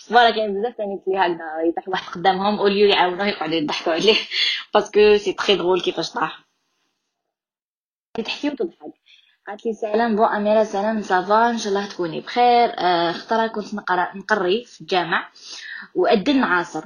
voilà 0.08 0.30
كاين 0.30 0.60
بزاف 0.60 0.76
ثاني 0.76 1.02
اللي 1.06 1.18
هكذا 1.18 1.62
يطيح 1.68 1.88
واحد 1.88 2.12
قدامهم 2.14 2.58
au 2.58 2.68
lieu 2.68 2.88
يعاونوه 2.88 3.26
يقعدوا 3.26 3.54
يضحكوا 3.54 3.92
عليه. 3.92 4.16
parce 4.74 5.01
que 5.01 5.16
c'est 5.16 5.32
très 5.32 5.56
drôle 5.56 5.80
كيفاش 5.80 6.10
طاح. 6.12 6.44
تحكي 8.24 8.48
وتضحك. 8.48 9.01
قالت 9.46 9.66
لي 9.66 9.72
سلام 9.72 10.16
بو 10.16 10.24
أميرة 10.24 10.64
سلام 10.64 11.02
ça 11.02 11.26
va 11.26 11.50
إن 11.50 11.58
شاء 11.58 11.72
الله 11.72 11.88
تكوني 11.88 12.20
بخير. 12.20 12.68
آه 12.78 13.12
خطره 13.12 13.46
كنت 13.46 13.74
نقرا 13.74 14.16
نقري 14.16 14.64
في 14.64 14.80
الجامع. 14.80 15.30
وأدن 15.94 16.42
عاصر 16.42 16.84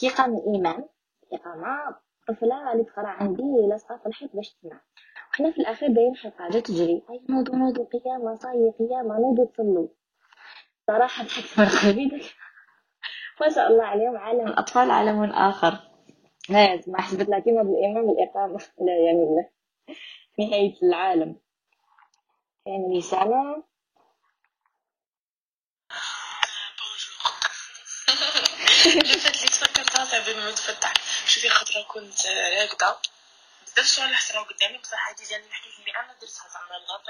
كي 0.00 0.08
قام 0.08 0.34
الامام 0.36 0.84
اقامه 1.32 1.96
طفلة 2.28 2.72
اللي 2.72 2.84
تقرأ 2.84 3.08
عندي 3.08 3.66
لاصقه 3.70 3.96
في 3.96 4.06
الحيط 4.06 4.30
باش 4.36 4.50
تسمع. 4.54 4.80
وحنا 5.32 5.50
في 5.50 5.58
الأخير 5.58 5.88
باين 5.88 6.16
حلقه 6.16 6.48
جات 6.50 6.66
تجري. 6.66 7.02
أي 7.10 7.20
نوضو 7.28 7.52
نوضو 7.52 7.84
قيامه 7.84 8.34
صاي 8.34 8.72
قيامه 8.78 9.18
نوضو 9.18 9.44
تصلوا 9.44 9.88
صراحة 10.86 11.24
ضحكت 11.24 11.60
من 11.60 11.66
قلبي 11.66 12.22
ما 13.40 13.48
شاء 13.48 13.68
الله 13.70 13.84
عليهم 13.84 14.16
عالم 14.16 14.46
الأطفال 14.46 14.90
عالم 14.90 15.24
اخر 15.24 15.78
لا 16.50 16.80
ما 16.86 17.00
حسبت 17.00 17.28
لها 17.28 17.38
كيما 17.38 17.62
بالامام 17.62 18.10
الاقامه 18.10 18.58
لا 18.80 18.96
يعني 19.06 19.22
الله 19.22 19.48
نهاية 20.38 20.74
العالم. 20.82 21.36
اللي 22.76 23.02
فات 29.18 29.36
اللي 29.36 29.48
تفكرتها 29.48 30.04
صعب 30.04 30.36
ما 30.36 30.50
تفتح 30.50 30.94
شوفي 31.26 31.48
كنت 31.84 32.26
راكده 32.26 32.96
بزاف 33.66 33.86
سؤال 33.86 34.14
حسنا 34.14 34.40
قدامي 34.40 34.78
هادي 35.08 35.24
أنا 36.00 36.12
درتها 36.12 36.48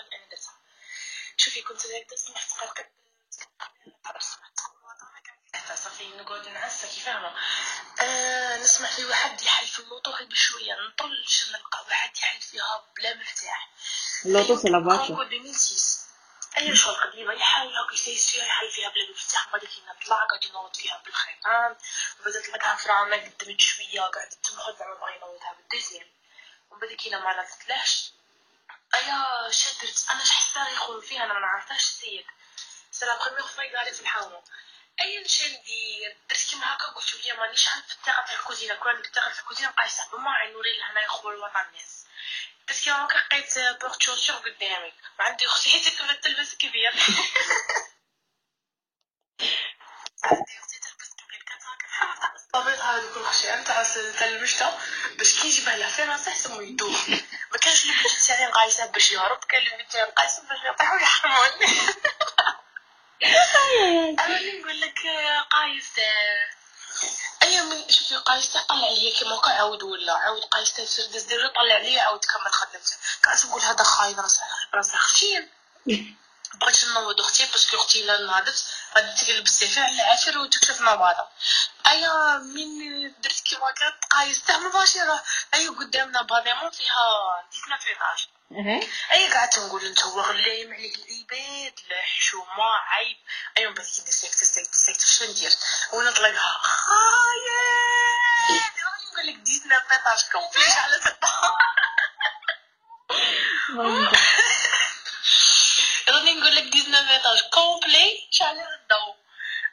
اللي 0.03 0.17
أنا 0.17 0.25
درتها 0.31 0.55
شوفي 1.37 1.63
كنت 1.63 1.87
دقيقه 5.69 5.81
صافي 5.81 6.09
نقعد 6.09 6.49
نعسى 6.49 6.89
كي 6.89 7.01
فاهمة؟ 7.01 7.35
آه 8.01 8.57
نسمع 8.57 8.89
في 8.89 9.05
واحد 9.05 9.43
يحل 9.43 9.67
في 9.67 9.79
اللوطو 9.79 10.11
غير 10.11 10.27
بشوية 10.27 10.75
نطلش 10.75 11.49
نلقى 11.51 11.85
واحد 11.89 12.17
يحل 12.17 12.41
فيها 12.41 12.85
بلا 12.97 13.15
مفتاح. 13.15 13.69
اللوطو 14.25 14.57
سي 14.57 14.69
لا 14.69 14.79
فاتور 14.79 15.07
كونغو 15.07 15.23
2006 15.23 16.09
اي 16.59 16.77
شغل 16.77 16.95
قديمه 16.95 17.33
يحاول 17.33 17.75
هاك 17.75 17.93
يسيس 17.93 18.31
فيها 18.31 18.45
يحل 18.45 18.71
فيها 18.71 18.89
بلا 18.89 19.11
مفتاح. 19.11 19.49
بعد 19.53 19.65
كي 19.65 19.83
نطلع 19.89 20.17
قاعد 20.17 20.45
ينوض 20.45 20.77
فيها 20.77 21.03
بالخيطان 21.05 21.77
وبدات 22.21 22.49
لقاها 22.49 22.77
فرامه 22.77 23.17
قدمت 23.17 23.61
شوية 23.61 24.01
قاعدة 24.01 24.37
تنخد 24.43 24.79
زعما 24.79 24.95
بغا 24.95 25.11
ينوضها 25.11 25.53
بالدوزيام 25.53 26.07
ومن 26.71 26.81
بعد 26.81 26.93
كي 26.93 27.11
ما 27.11 27.47
نطلعش 27.63 28.13
أيا 28.95 29.51
شدرت 29.51 30.07
أنا 30.11 30.25
شحال 30.25 30.73
يخون 30.73 31.01
فيها 31.01 31.25
أنا 31.25 31.35
ما 31.35 31.41
نعرفهاش 31.41 31.83
السيد 31.83 32.27
سي 32.91 33.07
لا 33.07 33.19
بروميير 33.25 33.47
فوا 33.47 33.93
في 33.93 34.01
الحومة. 34.01 34.43
ايا 35.01 35.21
نشي 35.21 35.45
ندير 35.59 36.17
درت 36.31 36.51
كيما 36.51 36.75
هكا 36.75 36.87
قلت 36.87 37.15
ليا 37.15 37.35
مانيش 37.35 37.69
عارف 37.69 37.85
الثقه 37.85 38.25
تاع 38.27 38.35
الكوزينة؟ 38.35 38.75
كون 38.75 38.93
عندك 38.93 39.07
الثقه 39.07 39.31
تاع 39.31 39.41
الكوزينة 39.41 39.71
قايسه 39.71 40.05
بما 40.13 40.31
عينوري 40.31 40.79
لهنا 40.79 41.03
يخول 41.03 41.35
الوطن 41.35 41.61
الناس. 41.61 42.07
بس 42.69 42.81
كيما 42.85 43.05
هكا 43.05 43.19
لقيت 43.19 43.59
بورت 43.81 44.03
شوشور 44.03 44.37
قدامي. 44.37 44.93
وعندي 45.21 45.47
أختي 45.47 45.71
حتى 45.71 45.91
كانت 45.91 46.25
تلبس 46.25 46.55
كبير. 46.55 46.93
عندي 50.25 50.59
أختي 50.59 50.79
تلبس 50.81 51.11
كبير. 51.19 51.43
كانت 51.49 51.63
هكا 51.63 52.37
الطبيب 52.37 52.81
هذا 52.81 53.15
كل 53.15 53.35
شيء 53.41 53.63
تاع 53.63 53.83
تاع 54.19 54.29
المشتا 54.29 54.79
باش 55.19 55.41
كي 55.41 55.49
يجيبها 55.49 55.77
لها 55.77 55.91
فين 55.91 56.11
راسه 56.11 56.31
يحسبو 56.31 56.61
يدوب 56.61 56.97
ما 57.53 57.59
كانش 57.59 57.83
اللي 57.83 57.95
بنت 57.95 58.27
تاعي 58.27 58.47
قايسه 58.47 58.87
باش 58.87 59.13
يهرب 59.13 59.45
كان 59.45 59.63
اللي 59.63 59.77
بنت 59.77 59.93
تاعي 59.93 60.11
قايسه 60.11 60.43
باش 60.49 60.59
يطيح 60.65 60.93
ويحرموني 60.93 61.67
أنا 63.25 64.59
نقول 64.61 64.81
لك 64.81 64.99
قايس 65.51 65.99
أي 67.43 67.61
من 67.63 67.89
شوفي 67.91 68.17
قايس 68.17 68.47
طلع 68.47 68.65
عليا 68.71 69.19
كيما 69.19 69.35
هكا 69.35 69.51
عاود 69.51 69.83
ولا 69.83 70.13
عاود 70.13 70.43
قايس 70.43 70.73
تاع 70.73 70.85
دز 70.85 71.23
دير 71.23 71.49
طلع 71.49 71.75
عليا 71.75 72.03
عاود 72.03 72.25
كمل 72.25 72.53
خدمته 72.53 72.97
كاع 73.23 73.35
نقول 73.45 73.63
هذا 73.63 73.85
خاين 73.85 74.21
راسه 74.21 74.43
راسه 74.75 74.99
خشين 74.99 75.51
بغيت 76.55 76.85
نوض 76.85 77.21
أختي 77.21 77.47
باسكو 77.47 77.77
أختي 77.77 78.03
لا 78.03 78.21
ناضت 78.21 78.65
غادي 78.97 79.25
تلبس 79.25 79.65
فيها 79.65 79.85
على 79.85 79.95
العاشر 79.95 80.39
وتكشف 80.39 80.81
نوضه 80.81 81.29
ايا 81.87 82.39
من 82.39 83.13
درت 83.21 83.41
كيما 83.41 83.71
كانت 83.71 84.05
قايس 84.11 84.43
تاع 84.45 84.59
مباشرة. 84.59 85.25
ايا 85.55 85.71
قدامنا 85.71 86.23
باديمون 86.23 86.71
فيها 86.71 87.47
19 87.51 87.89
ايطاج 87.89 88.29
أي 89.13 89.33
قعدت 89.33 89.59
نقول 89.59 89.85
انت 89.85 90.03
هو 90.03 90.21
غليم 90.21 90.73
عليك 90.75 90.97
العباد 90.97 91.75
لا 91.89 92.03
حشومه 92.03 92.77
عيب. 92.87 93.17
ايوا 93.59 93.71
من 93.71 93.75
بعد 93.77 93.87
كي 93.87 94.03
دسكت 94.03 94.41
دسكت 94.41 94.71
دسكت 94.71 95.01
شنو 95.01 95.31
ندير؟ 95.31 95.53
ونطلقها 95.93 96.59
خايب 96.63 97.99
نقول 99.13 99.27
لك 99.27 99.35
ديتنا 99.35 99.79
بيطاج 99.79 100.25
كومبليت 100.33 100.77
على 100.79 100.97
راني 106.09 106.35
نقول 106.41 106.57
لك 106.57 106.63
ديزنا 106.63 107.01
بيطاج 107.01 107.41
كومبلي 107.53 108.29
شعل 108.31 108.59
الضو 108.59 109.15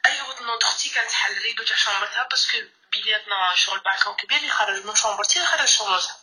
ايوا 0.06 0.42
نوض 0.42 0.64
أختي 0.64 0.88
كانت 0.88 1.12
حل 1.12 1.38
ريدو 1.38 1.64
تاع 1.64 1.76
شومبرتها 1.76 2.28
باسكو 2.30 2.56
بيناتنا 2.92 3.54
شغل 3.54 3.80
بالكون 3.80 4.14
كبير 4.14 4.42
يخرج 4.42 4.84
من 4.84 4.94
شومبرتي 4.94 5.42
يخرج 5.42 5.68
شومبرتها 5.68 6.16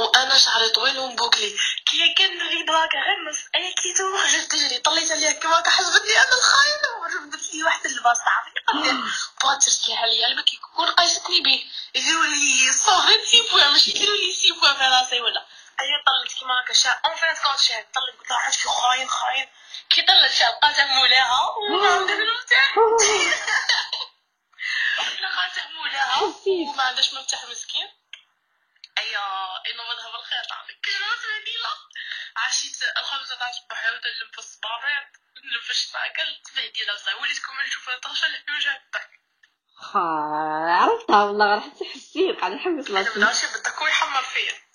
وأنا 0.00 0.38
شعري 0.38 0.68
طويل 0.68 0.98
ومبوكلي. 0.98 1.56
كي 1.86 2.14
كان 2.18 2.38
نريد 2.38 2.70
هكا 2.70 2.98
غمس 2.98 3.38
اي 3.54 3.72
كي 3.72 3.92
تروح 3.92 4.30
تجري 4.50 4.78
طليت 4.78 5.10
عليها 5.10 5.32
كيما 5.32 5.58
هكا 5.60 5.70
حسبتني 5.70 6.20
أنا 6.20 6.36
الخاينة 6.38 6.88
وردت 7.00 7.54
لي 7.54 7.64
واحد 7.64 7.86
اللباس 7.86 8.18
قدام 8.68 9.10
باترت 9.44 9.88
ليها 9.88 10.06
لي 10.06 10.24
قلبك 10.24 10.54
يكون 10.54 10.86
قايستني 10.86 11.40
به. 11.40 11.64
يديروا 11.94 12.24
لي 12.24 12.72
صوغي 12.72 13.24
سي 13.26 13.42
بوان 13.50 13.72
مش 13.72 13.88
يديروا 13.88 14.16
لي 14.16 14.32
سي 14.32 14.52
بوان 14.52 14.74
في 14.74 14.84
راسي 14.84 15.20
ولا. 15.20 15.46
اي 15.80 15.86
طلت 16.06 16.38
كيما 16.38 16.54
هكا 16.64 16.72
شا 16.72 16.90
أون 16.90 17.16
فين 17.16 17.34
كونت 17.44 17.60
شا 17.60 17.74
طلت 17.94 18.18
قلت 18.20 18.30
لها 18.30 18.50
في 18.50 18.68
خاين 18.68 19.08
خاين. 19.08 19.48
كي 19.90 20.02
طلت 20.02 20.32
شا 20.32 20.44
لقاتها 20.44 20.86
مولاها 20.86 21.56
وما 21.56 21.88
عندها 21.94 22.16
لقاتها 25.20 25.68
مولاها 25.68 26.22
وما 26.46 26.82
عندهاش 26.82 27.14
مفتاح 27.14 27.44
مسكين. 27.44 27.99
ايا 29.10 29.72
ينوضها 29.72 30.10
بالخير 30.12 30.44
تعطيك 30.48 30.80
كلمات 30.84 31.42
بديلة 31.42 31.70
عشيت 32.36 32.82
الخمسة 32.98 33.38
تاع 33.38 33.48
الصباح 33.48 33.84
عاود 33.86 34.00
الصبابط 34.38 35.10
نلم 35.44 35.60
في 35.62 35.70
الشناكل 35.70 36.42
تبهديلة 36.44 36.94
بصح 36.94 37.20
وليت 37.20 37.38
كون 37.46 37.56
نشوف 37.66 37.90
طرشة 37.90 38.26
خا 39.74 40.00
عرفتها 40.80 41.24
والله 41.24 41.54
راح 41.54 41.66
تحسين 41.66 42.36
قاعد 42.36 42.52
نحبس 42.52 42.90
أنا 42.90 42.98
لاسمي 42.98 43.24
ماشي 43.24 43.46
بدك 43.46 43.74
هو 43.74 43.86
يحمر 43.86 44.22
فيا. 44.22 44.70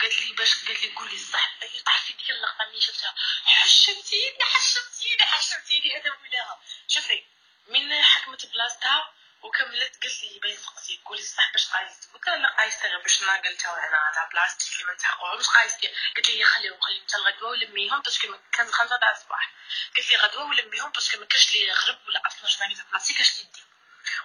قالت 0.00 0.18
لي 0.18 0.32
باش 0.32 0.66
قالت 0.66 0.82
لي 0.82 0.94
قولي 0.94 1.14
الصح 1.14 1.56
هي 1.62 1.80
طاح 1.80 2.00
في 2.02 2.12
ديك 2.12 2.30
اللقطه 2.30 2.64
اللي 2.64 2.80
شفتها. 2.80 3.14
حشمتيني 3.44 4.44
حشمتيني 4.44 5.22
حشمتيني. 5.22 5.96
هذا 5.96 6.10
ولاها. 6.10 6.60
شوفي. 6.88 7.37
من 7.68 8.02
حكمت 8.02 8.46
بلاصتها 8.46 9.12
وكملت 9.42 10.02
قالت 10.02 10.22
لي 10.22 10.38
باين 10.42 10.56
سقسي 10.56 11.00
قولي 11.04 11.20
الصح 11.20 11.52
باش 11.52 11.68
قايست. 11.68 12.10
قلت 12.14 12.26
لها 12.26 12.36
لا 12.36 12.48
قايست 12.58 12.86
غير 12.86 12.98
باش 13.02 13.22
أنا 13.22 13.36
قلتها 13.36 13.88
أنا 13.88 14.12
تاع 14.14 14.28
بلاصتي 14.32 14.72
اللي 14.74 14.84
ما 14.84 14.92
نتحققهمش 14.94 15.46
قايستي. 15.48 15.88
قالت 16.14 16.30
لي 16.30 16.44
خليهم 16.44 16.80
خليهم 16.80 17.04
حتى 17.08 17.16
الغدوة 17.16 17.50
ولميهم 17.50 18.00
parce 18.02 18.18
que 18.18 18.28
ما- 18.28 18.40
كان 18.52 18.72
خمسة 18.72 18.96
تاع 18.96 19.10
الصباح. 19.12 19.52
قالت 19.96 20.10
لي 20.10 20.16
غدوة 20.16 20.44
ولميهم 20.44 20.90
parce 20.92 21.08
que 21.08 21.18
ما 21.18 21.26
كاش 21.26 21.54
لي 21.56 21.72
غرب 21.72 21.98
ولا 22.08 22.22
أصلا 22.26 22.48
جمالي 22.56 22.74
في 22.74 22.82
بلاصتي 22.90 23.14
كاش 23.14 23.36
لي 23.36 23.40
يدي 23.42 23.62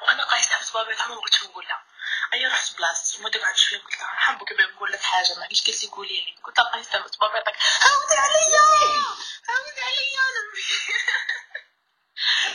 وأنا 0.02 0.24
قايسه 0.24 0.58
في 0.58 0.64
صبابي 0.66 0.96
تاعهم 0.96 1.12
ما 1.12 1.16
بغيتش 1.22 1.44
نقولها 1.44 1.84
اي 2.34 2.48
رحت 2.48 2.78
بلاصتي 2.78 3.18
المدة 3.18 3.40
قعدت 3.42 3.58
شوية 3.58 3.80
قلت 3.80 4.00
لها 4.00 4.14
نحبك 4.14 4.52
نقول 4.52 4.92
لك 4.92 5.02
حاجة 5.02 5.34
ما 5.38 5.44
علاش 5.46 5.62
قلتي 5.68 5.88
قولي 5.88 6.22
لي. 6.26 6.36
قلت 6.44 6.60
لها 6.60 6.70
بقيت 6.72 6.96
بابيطك 7.20 7.56
عاودي 7.82 8.16
عليا 8.16 8.62
عاودي 9.50 9.82
عليا! 9.82 10.24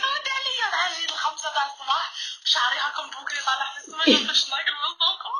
عاودي 0.03 0.28
عليا! 0.28 0.28
العالي 0.78 1.04
الخمسة 1.04 1.48
تاع 1.54 1.66
الصباح 1.66 2.12
شعري 2.44 2.78
هاكم 2.78 3.10
بوكلي 3.10 3.40
طالع 3.46 3.66
في 3.72 3.78
السما 3.80 4.26
باش 4.28 4.50
ناكل 4.50 4.72
من 4.72 4.92
فوقه 5.00 5.34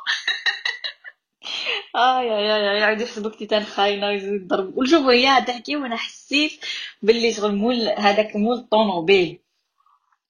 اي 1.96 2.30
اي 2.36 2.70
اي 2.70 2.78
يعاود 2.78 3.00
يحسبك 3.00 3.38
تي 3.38 3.46
تان 3.46 3.64
خاينه 3.64 4.06
ويزيد 4.06 4.42
يضرب 4.42 4.78
وشوفوا 4.78 5.12
هي 5.12 5.42
تحكي 5.42 5.76
وانا 5.76 5.96
حسيت 5.96 6.64
باللي 7.02 7.32
شغل 7.32 7.54
مول 7.54 7.88
هذاك 7.88 8.36
مول 8.36 8.56
الطوموبيل 8.56 9.44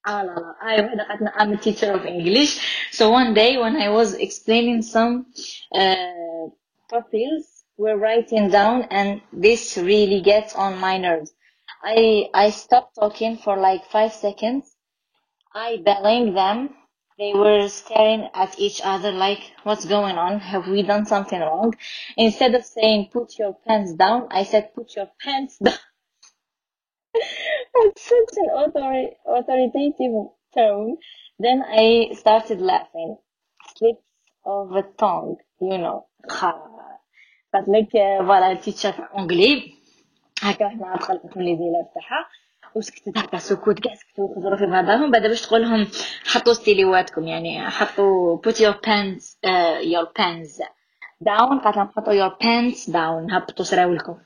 Ah 0.07 0.21
la 0.21 0.35
la. 0.35 0.53
I 0.61 0.75
I'm 1.39 1.53
a 1.53 1.57
teacher 1.57 1.91
of 1.91 2.05
English. 2.05 2.51
So 2.91 3.09
one 3.09 3.33
day 3.33 3.57
when 3.57 3.75
I 3.75 3.89
was 3.89 4.13
explaining 4.13 4.83
some 4.83 5.13
uh, 5.73 6.45
topics, 6.87 7.63
we're 7.77 7.97
writing 7.97 8.49
down 8.49 8.83
and 8.91 9.21
this 9.33 9.77
really 9.77 10.21
gets 10.21 10.53
on 10.53 10.77
my 10.77 10.99
nerves. 10.99 11.33
I, 11.83 12.29
I 12.33 12.51
stopped 12.51 12.95
talking 12.95 13.37
for 13.37 13.57
like 13.57 13.85
five 13.85 14.13
seconds. 14.13 14.68
I 15.53 15.77
belling 15.77 16.33
them. 16.33 16.69
They 17.17 17.33
were 17.33 17.69
staring 17.69 18.29
at 18.33 18.59
each 18.59 18.81
other 18.83 19.11
like, 19.11 19.39
what's 19.63 19.85
going 19.85 20.17
on? 20.17 20.39
Have 20.41 20.67
we 20.67 20.83
done 20.83 21.05
something 21.05 21.39
wrong? 21.39 21.73
Instead 22.17 22.55
of 22.55 22.65
saying, 22.65 23.09
put 23.13 23.39
your 23.39 23.55
pants 23.65 23.93
down, 23.93 24.27
I 24.31 24.43
said, 24.43 24.73
put 24.75 24.95
your 24.97 25.09
pants 25.21 25.57
down. 25.57 25.73
It's 27.77 28.01
such 28.03 28.37
an 28.37 28.49
authori- 28.53 29.15
authoritative 29.25 30.29
tone. 30.53 30.97
Then 31.39 31.63
I 31.65 32.13
started 32.13 32.59
laughing. 32.59 33.17
Slips 33.77 34.03
of 34.45 34.71
a 34.71 34.83
tongue, 34.97 35.37
you 35.61 35.77
know. 35.77 36.07
قالت 37.53 37.69
لك 37.69 37.89
فوالا 38.19 38.53
تيتشر 38.53 39.09
انجلي 39.17 39.73
هكا 40.41 40.69
حنا 40.69 40.95
دخلت 40.95 41.37
لي 41.37 41.57
زيلاب 41.57 41.91
تاعها 41.93 42.25
وسكتت 42.74 43.18
هكا 43.18 43.38
سكوت؟ 43.38 43.80
كاع 43.80 43.94
سكتوا 43.94 44.34
خزروا 44.36 44.56
في 44.56 44.66
بعضهم 44.66 45.10
بعد 45.10 45.22
باش 45.22 45.42
تقول 45.42 45.62
لهم 45.62 45.86
حطوا 46.24 46.52
ستيليواتكم 46.52 47.24
يعني 47.28 47.70
حطوا 47.70 48.38
put 48.42 48.54
your 48.56 48.74
pants 48.74 49.24
uh, 49.46 49.80
your 49.84 50.06
pants 50.06 50.60
down. 51.24 51.64
قالت 51.64 51.76
لهم 51.76 51.88
حطوا 51.88 52.12
your 52.28 52.32
pants 52.32 52.86
down 52.90 53.34
هبطوا 53.34 53.64
سراولكم. 53.64 54.18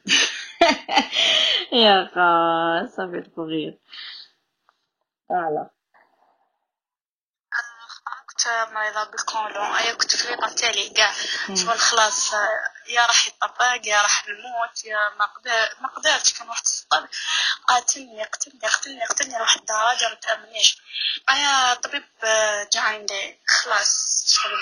يا 1.73 2.05
خا 2.15 2.87
صافي 2.97 3.21
تبغير 3.21 3.79
فوالا 5.29 5.71
كنت 8.45 8.69
مريضة 8.73 9.05
بالكولون 9.05 9.77
أيا 9.77 9.93
كنت 9.95 10.17
في 10.17 10.29
الوطن 10.29 10.55
تاعي 10.55 10.89
كاع. 10.89 11.13
شغل 11.55 11.79
خلاص 11.81 12.33
يا 12.89 13.07
راح 13.07 13.27
يطبق 13.27 13.87
يا 13.87 14.03
راح 14.03 14.25
نموت 14.29 14.85
يا 14.85 15.11
ما 15.19 15.25
قدر 15.25 15.69
ما 15.81 15.89
قدرتش 15.89 16.33
كان 16.33 16.49
واحد 16.49 16.63
السطر 16.65 17.09
قاتلني 17.69 18.25
قتلني 18.25 18.67
قتلني 18.69 19.05
قتلني 19.05 19.39
لواحد 19.39 19.61
الدرجة 19.61 20.09
ما 20.09 20.15
تأمنيش. 20.15 20.79
أيا 21.31 21.73
الطبيب 21.73 22.05
جا 22.73 22.81
عندي. 22.81 23.39
خلاص 23.49 24.25
شغل 24.29 24.59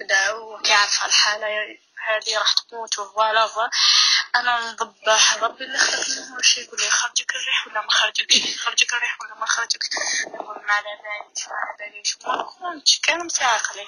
بداو 0.00 0.62
كيعرف 0.62 1.00
على 1.00 1.08
الحالة. 1.08 1.46
هذه 2.06 2.38
راح 2.38 2.52
تموت 2.52 2.98
وفوالا 2.98 3.46
أنا 4.36 4.70
نضبح 4.72 5.36
ربي 5.42 5.64
اللي 5.64 5.78
خلقني 5.78 6.36
هو 6.36 6.40
شي 6.42 6.60
يقول 6.60 6.80
لي 6.80 6.90
خرجك 6.90 7.30
الريح 7.30 7.66
ولا 7.66 7.80
ما 7.80 7.90
خرجك؟ 7.90 8.32
خرجك 8.64 8.92
الريح 8.94 9.16
ولا 9.20 9.34
ما 9.40 9.46
خرجك؟ 9.46 9.82
نقول 10.26 10.56
ما 10.66 10.72
على 10.72 10.84
باليش 10.84 11.48
ما 11.48 11.54
على 11.54 11.90
باليش 11.92 12.18
ما 12.26 12.42
كنتش 12.42 13.00
كان 13.00 13.24
متعقلي 13.24 13.86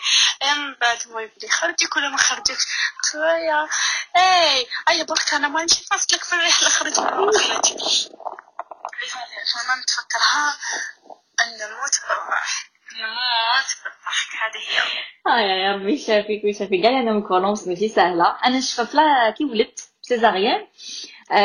من 0.57 0.75
بعد 0.81 0.99
هو 1.07 1.19
يقول 1.19 1.38
لي 1.43 1.49
خرجك 1.49 1.97
ولا 1.97 2.09
ما 2.09 2.17
خرجكش 2.17 2.67
قلت 3.02 3.14
له 3.14 3.38
يا 3.38 3.69
اي 4.17 4.67
أي 4.88 5.05
برك 5.05 5.35
أنا 5.35 5.49
ما 5.49 5.62
نمشي 5.62 5.85
نسلك 5.95 6.25
في 6.25 6.33
الريح 6.33 6.62
لا 6.62 6.69
خرجك 6.69 6.99
ولا 6.99 7.21
ما 7.21 7.33
خرجكش 7.33 8.08
فما 9.54 9.75
نتفكرها 9.82 10.58
أن 11.41 11.47
نموت 11.49 12.00
بالراح 12.08 12.73
نموت 12.93 13.71
بالضحك 13.85 14.30
هذه 14.43 14.61
هي. 14.69 15.02
آه 15.26 15.41
يا 15.41 15.73
ربي 15.73 15.93
يشافيك 15.93 16.45
ويشافيك 16.45 16.82
كاع 16.82 16.91
أنا 16.91 17.13
مكونوس 17.13 17.67
ماشي 17.69 17.89
سهلة. 17.89 18.39
أنا 18.45 18.61
شفت 18.61 18.95
لا 18.95 19.30
كي 19.39 19.45
ولدت. 19.45 19.81
césarienne 20.15 20.60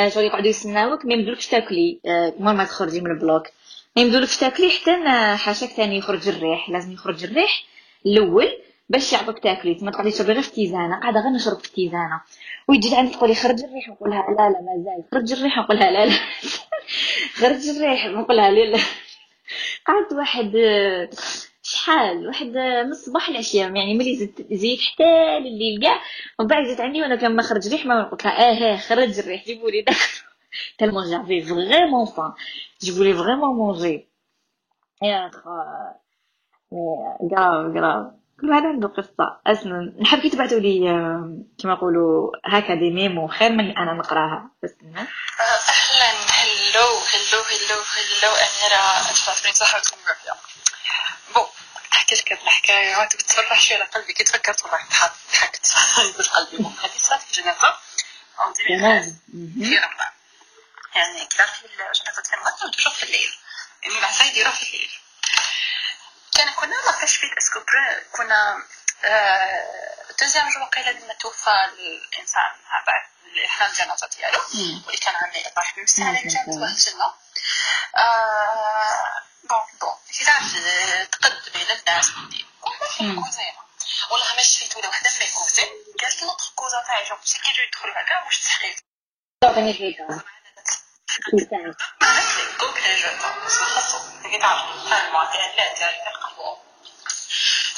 شغل 0.07 0.23
يقعدوا 0.23 0.47
يسناوك 0.47 1.05
ما 1.05 1.13
يمدولكش 1.13 1.47
تاكلي 1.47 1.99
آه 2.05 2.33
ما 2.39 2.63
تخرجي 2.63 3.01
من 3.01 3.11
ال 3.11 3.19
bloc 3.19 3.47
ما 3.95 4.01
يمدولكش 4.01 4.37
تاكلي 4.37 4.69
حتى 4.69 4.97
حاشاك 5.37 5.69
ثاني 5.69 5.97
يخرج 5.97 6.27
الريح 6.27 6.69
لازم 6.69 6.91
يخرج 6.91 7.23
الريح 7.23 7.63
الأول 8.05 8.47
باش 8.89 9.13
يعطوك 9.13 9.39
تاكلي 9.39 9.75
تما 9.75 9.91
تقعدي 9.91 10.11
تشربي 10.11 10.31
غير 10.33 10.41
في 10.41 10.51
tisane 10.51 10.99
قاعدة 10.99 11.19
غير 11.19 11.29
نشرب 11.29 11.59
في 11.59 11.71
tisane 11.71 12.21
ويجي 12.67 12.95
عندي 12.95 13.13
تقولي 13.13 13.35
خرج 13.35 13.63
الريح 13.63 13.89
نقولها 13.89 14.25
لا 14.29 14.49
لا 14.49 14.61
مازال 14.61 15.03
خرج 15.11 15.31
الريح 15.39 15.57
نقولها 15.57 15.91
لا 15.91 16.05
لا 16.05 16.19
خرج 17.33 17.69
الريح 17.69 18.05
نقولها 18.05 18.49
لا 18.51 18.59
لا 18.65 18.79
قعدت 19.87 20.13
واحد 20.13 20.51
شحال 21.87 22.27
واحد 22.27 22.45
من 22.85 22.91
الصباح 22.91 23.29
العشيه 23.29 23.59
يعني 23.59 23.93
ملي 23.93 24.15
زدت 24.15 24.53
زيد 24.53 24.79
حتى 24.79 25.39
لليل 25.39 25.81
كاع 25.81 26.01
ومن 26.39 26.47
بعد 26.47 26.67
زدت 26.67 26.81
عندي 26.81 27.01
وأنا 27.01 27.15
كان 27.15 27.35
ما 27.35 27.41
خرج 27.41 27.67
ريح 27.67 27.85
ما 27.85 28.03
قلت 28.03 28.25
لها 28.25 28.33
آه 28.33 28.73
آه 28.73 28.77
خرج 28.77 29.19
الريح 29.19 29.45
جيبوا 29.45 29.69
لي 29.69 29.81
داك 29.81 29.97
tellement 30.77 31.11
j'avais 31.11 31.41
vraiment 31.41 32.05
faim 32.05 32.33
جيبوا 32.81 33.03
لي 33.03 33.13
vraiment 33.13 33.55
manger 33.55 34.07
يا 35.03 35.31
خا. 35.33 35.95
كراف 37.29 37.73
كراف 37.73 38.07
كل 38.41 38.49
واحد 38.49 38.63
عنده 38.63 38.87
قصة. 38.87 39.39
أصلا 39.47 39.95
نحب 40.01 40.19
كي 40.19 40.29
تبعتوا 40.29 40.59
لي 40.59 40.79
كما 41.59 41.73
يقولوا 41.73 42.31
هكا 42.45 42.75
des 42.75 42.91
mémos 42.91 43.27
خير 43.27 43.51
من 43.51 43.77
أنا 43.77 43.93
نقراها. 43.93 44.51
بس 44.63 44.75
أهلا. 44.83 44.99
hello 46.39 46.87
hello 47.13 47.41
hello 47.51 47.79
hello 47.95 48.31
أميرة. 48.31 49.11
أتفاصيل 49.11 49.53
صحتكم 49.53 49.97
bon 49.97 50.37
احكي 52.13 52.15
لك 52.15 52.31
الحكاية. 52.31 52.97
وانت 52.97 53.15
بتفرح 53.15 53.61
شوية 53.61 53.77
على 53.77 53.85
قلبي. 53.85 54.13
كي 54.13 54.23
تفكرت 54.23 54.63
والله 54.63 54.85
ضحكت 55.31 55.67
في 55.67 55.77
قلبي 56.35 56.57
هذه 56.83 56.97
صارت 56.97 57.21
في 57.21 57.41
جنازه 57.41 57.77
في 59.35 59.77
رمضان. 59.77 60.11
يعني 60.95 61.25
كي 61.25 61.37
في 61.37 61.65
الجنازه 61.65 62.21
في 62.23 62.35
رمضان 62.35 62.71
toujours 62.71 62.93
في 62.93 63.03
الليل. 63.03 63.33
يعني 63.83 63.99
العزاء 63.99 64.27
يديروها 64.27 64.55
في 64.55 64.63
الليل. 64.63 64.91
كان 66.37 66.49
كنا 66.49 66.75
ما 66.85 66.91
فاش 66.91 67.15
فيك. 67.15 67.37
est-ce 67.37 67.52
que 67.52 67.59
كنا 68.11 68.63
deuxième 70.19 70.49
jour 70.49 70.61
وقيله 70.61 70.91
لما 70.91 71.13
توفى 71.13 71.51
الإنسان. 71.73 72.51
بعد 72.87 73.03
الاحلام 73.25 73.71
الجنازه 73.71 74.07
ديالو. 74.07 74.39
واللي 74.85 74.97
كان 74.97 75.15
عندي 75.15 75.37
الله 75.37 75.51
يرحمه 75.57 75.79
يمسح 75.79 76.03
عليه 76.03 76.27
الجنه 79.51 79.65
بون 79.81 79.95
تعرف 80.25 80.53
تقد 81.11 81.53
بين 81.53 81.77
الناس 81.79 82.11
كوزينه 82.61 83.27
والله 84.11 84.35
ما 84.35 84.41
شفيت 84.41 84.77
ولا 84.77 84.89
وحده 84.89 85.09
في 85.09 85.33
كوزين 85.33 85.67
قالت 86.01 86.23
نطخ 86.23 86.53
كوزا 86.55 86.83
تاعي 86.87 87.03
جو 87.09 87.15
سي 87.23 87.37
كي 87.39 87.61
يدخل 87.67 87.89
هكا 87.89 88.25
واش 88.25 88.39
تحقيق 88.39 88.75
تعطيني 89.41 89.73
شوية 89.73 90.07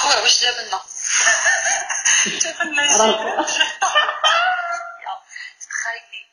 هو 0.01 0.21
واش 0.21 0.43
جاب 0.43 0.55
لنا 0.55 0.81
تخيلي 5.69 6.25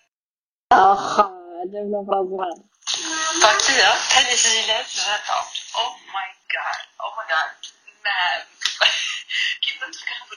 اخ 0.72 1.16
جاب 1.66 1.84
لنا 1.86 2.04
فرازوان 2.08 2.75
باكية 3.42 4.08
تاني 4.10 4.36
سجلات 4.36 4.98
هذا 4.98 5.46
أو 5.74 5.96
ماي 5.96 6.34
جاد 6.52 6.86
أو 7.00 7.14
ماي 7.16 7.26
جاد 7.28 7.56
ما 8.04 8.46
كيف 9.62 9.84
نتفكر 9.84 10.36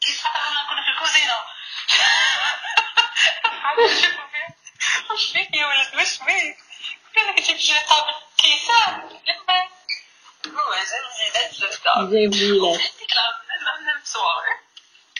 كيف 0.00 0.26
انا 0.26 0.66
كنا 0.68 0.82
في 0.82 0.90
الكوزينة 0.90 1.36
شوفوا 4.00 4.26
فيه 4.32 4.56
وش 5.10 5.32
فيك 5.32 5.54
يا 5.54 5.66
ولد 5.66 5.94
وش 5.94 6.08
فيك 6.08 6.56
كنا 7.14 7.32
كتجيب 7.32 7.56
شي 7.56 7.78
طابق 7.78 8.22
كيسان 8.38 9.20
لما 9.26 9.68
هو 10.46 10.74
جايب 10.74 11.10
جيلات 11.18 11.54
زبدة 11.54 12.10
جايب 12.10 12.30
جيلات 12.30 12.80
هذيك 12.80 13.14
لا 13.14 14.00
صواري 14.04 14.56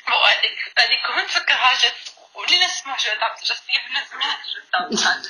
هذيك 0.07 0.59
هذيك 0.79 1.07
كون 1.07 1.25
نفكر 1.25 1.57
حاجات 1.57 1.95
ولينا 2.35 2.67
نسمع 2.67 2.97
شوية 2.97 3.15
تاع 3.15 3.37
جات 3.45 3.59
لي 3.69 3.81
بنسمع 3.89 4.37
شوية 4.53 4.87
ولا 4.87 5.23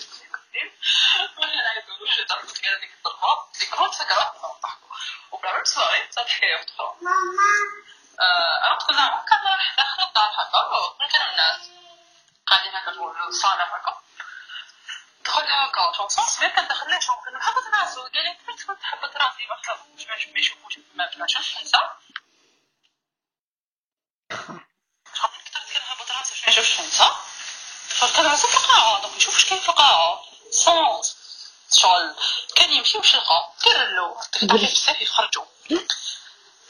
الحياة 6.31 6.65
أخرى 6.65 6.97
عرفت 8.63 8.91
لا 8.91 9.25
كان 9.31 9.41
راح 9.47 9.75
داخل 9.77 10.03
الدار 10.03 10.31
هكا 10.37 10.59
قلت 11.01 11.15
للناس 11.15 11.71
قاعدين 12.47 12.75
هكا 12.77 12.93
في 12.93 13.29
الصالة 13.29 13.63
هكا 13.65 14.03
دخل 15.25 15.43
هكا 15.43 15.93
شوف 15.97 16.09
صوص 16.13 16.41
بيت 16.41 16.53
كندخل 16.57 16.91
ليه 16.91 16.99
شوف 17.01 17.17
حبط 17.41 17.65
راسو 17.75 18.03
قال 18.03 18.25
لي 18.25 18.37
كنت 18.67 18.83
حبط 18.83 19.17
راسي 19.17 19.47
ما 20.33 20.39
يشوفوش 20.39 20.79
ما 20.95 21.27
شفتش 21.27 21.57
نسى 21.63 21.79
ما 26.47 26.49
يشوفش 26.49 26.81
نسى 26.81 27.11
فركض 27.89 28.27
راسو 28.27 28.49
في 28.49 28.57
القاعة 28.57 29.03
دونك 29.03 29.17
يشوف 29.17 29.35
واش 29.35 29.45
كاين 29.45 29.61
في 29.61 29.69
القاعة 29.69 30.25
صوص 30.51 31.17
شغل 31.77 32.15
كان 32.57 32.71
يمشي 32.73 32.99
واش 32.99 33.17
لقى 33.17 33.53
دير 33.65 33.89
له 33.89 34.21
بزاف 34.43 35.01
يخرجوا 35.01 35.45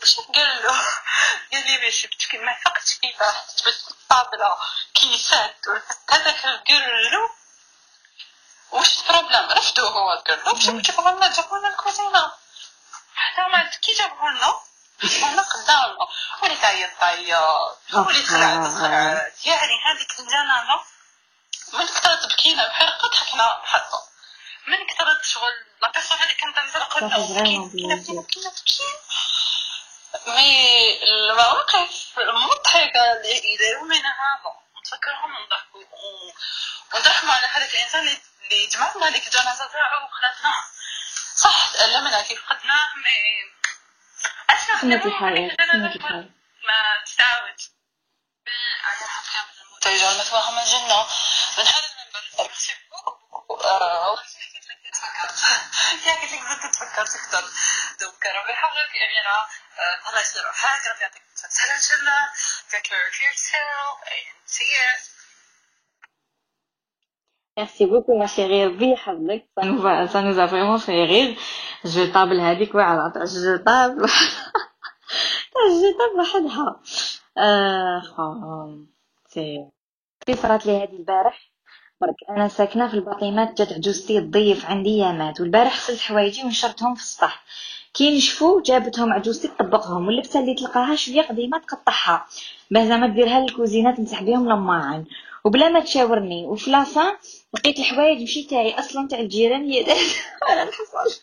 باش 0.00 0.16
قال 0.34 0.62
له 0.62 0.72
قال 1.52 1.66
لي 1.66 1.76
باش 1.78 2.02
جبت 2.06 2.34
ما 2.34 2.56
فقتش 2.64 2.98
كيفاه 2.98 3.34
جبت 3.58 3.84
الطابلة 3.90 4.56
كيسات 4.94 5.56
هذاك 6.10 6.42
قال 6.68 7.10
له 7.12 7.30
واش 8.70 8.98
ال 8.98 9.04
problème؟ 9.04 9.50
رفدو 9.50 9.86
هو 9.86 10.10
قال 10.10 10.38
له 10.44 10.52
باش 10.52 10.66
جابوه 10.66 11.12
لنا 11.12 11.28
جابوه 11.32 11.58
لنا 11.58 11.68
الكوزينة. 11.68 12.32
حتى 13.14 13.42
ما 13.52 13.70
كي 13.82 13.94
جابوه 13.94 14.30
لنا 14.30 14.60
وانا 15.22 15.42
قدامنا 15.42 16.06
ولي 16.42 16.56
تعيط 16.56 16.90
تعيط 17.00 17.78
ولي 17.92 18.22
تخلعت 18.22 18.66
تخلعت 18.66 19.46
يعني 19.46 19.72
هذيك 19.86 20.20
الجنازة 20.20 20.80
من 21.72 21.86
كثرت 21.86 22.26
بكينا 22.32 22.68
بحرقة 22.68 23.08
ضحكنا 23.08 23.60
حتى 23.64 23.96
من 24.66 24.86
كثرت 24.86 25.24
شغل 25.24 25.52
la 25.82 25.90
personne 25.90 26.18
هذيك 26.18 26.36
كانت 26.36 26.56
تنزل 26.56 26.80
قلنا 26.84 27.08
بكينا 27.18 27.66
بكينا 27.66 27.94
بكينا 27.94 28.50
بكينا. 28.50 28.99
mais 30.26 31.02
المواقف 31.04 32.18
المضحكة 32.18 33.12
اللي 33.12 33.54
يديروا 33.54 33.85
لنا 33.87 34.11
هذا. 34.20 34.61
نتفكرهم 34.80 35.37
ونضحكوا 35.37 35.80
ونرحموا 36.94 37.35
على 37.35 37.46
هذاك 37.46 37.74
الانسان 37.74 38.00
اللي 38.00 38.66
جمعنا 38.66 39.09
هذيك 39.09 39.26
الجنازة 39.26 39.66
تاعو 39.72 40.04
وخلاتنا 40.06 40.52
صح 41.37 41.68
تألمنا 41.72 42.22
كيف 42.22 42.44
فقدناه 42.46 42.88
mais 42.96 43.50
سنة 44.80 45.04
الحياة 45.04 45.56
سنة 45.59 45.87
الحياة 45.94 46.28
ما 46.66 47.04
تتعاود 47.06 47.56
المنتجة 49.61 50.20
مثواها 50.20 50.50
من 50.50 50.59
الجنة 50.59 51.06
من 51.59 51.64
هذا 51.66 51.85
المنبر 51.90 52.22
merci 52.38 52.74
beaucoup 52.90 53.56
يا 56.06 56.12
قلت 56.20 56.32
لك 56.32 56.40
زدت 56.50 56.74
تفكرت 56.74 57.14
أكثر 57.16 57.44
donc 58.00 58.26
ربي 58.36 58.52
يحفظك 58.52 58.90
اميرة 59.06 59.38
الله 60.08 60.20
يستر 60.20 60.40
روحك 60.46 60.86
ربي 60.90 61.02
يعطيك 61.02 61.22
سلام 61.34 61.76
ان 61.76 61.82
شاء 61.88 61.98
الله 62.00 62.20
take 62.70 62.84
care 62.88 63.04
of 63.10 63.16
yourself 63.24 63.94
and 64.12 64.26
see 64.46 64.70
you 64.76 64.90
Merci 67.56 67.84
beaucoup 67.86 68.16
ma 68.18 68.26
chérie 68.26 68.64
ربي 68.66 68.92
يحفظك 68.92 69.42
ça 69.56 69.64
nous 69.64 69.78
va 69.82 70.08
ça 70.08 70.22
nous 70.22 70.38
a 70.38 70.46
vraiment 70.46 70.78
fait 70.78 71.04
rire. 71.04 71.36
جو 71.84 72.12
طابل 72.12 72.40
هذيك 72.40 72.74
واعرة 72.74 73.12
تاع 73.14 73.24
جو 73.24 73.56
طابل 73.56 74.08
تاع 75.52 75.62
جو 75.68 75.98
طابل 75.98 76.20
وحدها 76.20 76.80
آه 77.38 78.78
c'est 79.28 79.70
vrai 80.26 80.36
صرات 80.36 80.66
لي 80.66 80.82
هذه 80.82 80.96
البارح 80.96 81.50
برك 82.00 82.14
أنا 82.30 82.48
ساكنة 82.48 82.88
في 82.88 82.94
الباطيمات 82.94 83.58
جات 83.58 83.72
عجوزتي 83.72 84.20
تضيف 84.20 84.66
عندي 84.66 84.98
يامات. 84.98 85.40
والبارح 85.40 85.76
غسلت 85.76 86.00
حوايجي 86.00 86.44
ونشرتهم 86.44 86.94
في 86.94 87.00
السطح. 87.00 87.42
كي 87.94 88.16
نشفو 88.16 88.60
جابتهم 88.60 89.12
عجوزتي 89.12 89.48
تطبقهم 89.48 90.06
واللبسه 90.06 90.40
اللي 90.40 90.54
تلقاها 90.54 90.96
شوية 90.96 91.22
قديمة 91.22 91.58
تقطعها. 91.58 92.26
باه 92.70 92.84
زعما 92.84 93.06
ديرها 93.06 93.40
للكوزينة 93.40 93.94
تمسح 93.96 94.22
بهم 94.22 94.48
لماعن 94.48 95.04
وبلا 95.44 95.68
ما 95.68 95.80
تشاورني. 95.80 96.46
وفي 96.46 96.70
لافان 96.70 97.12
لقيت 97.54 97.78
الحوايج 97.78 98.22
مشي 98.22 98.42
تاعي 98.42 98.78
أصلا 98.78 99.08
تاع 99.08 99.18
الجيران. 99.20 99.64
هي 99.70 99.80
أنا 100.50 100.64
نحصل. 100.64 101.20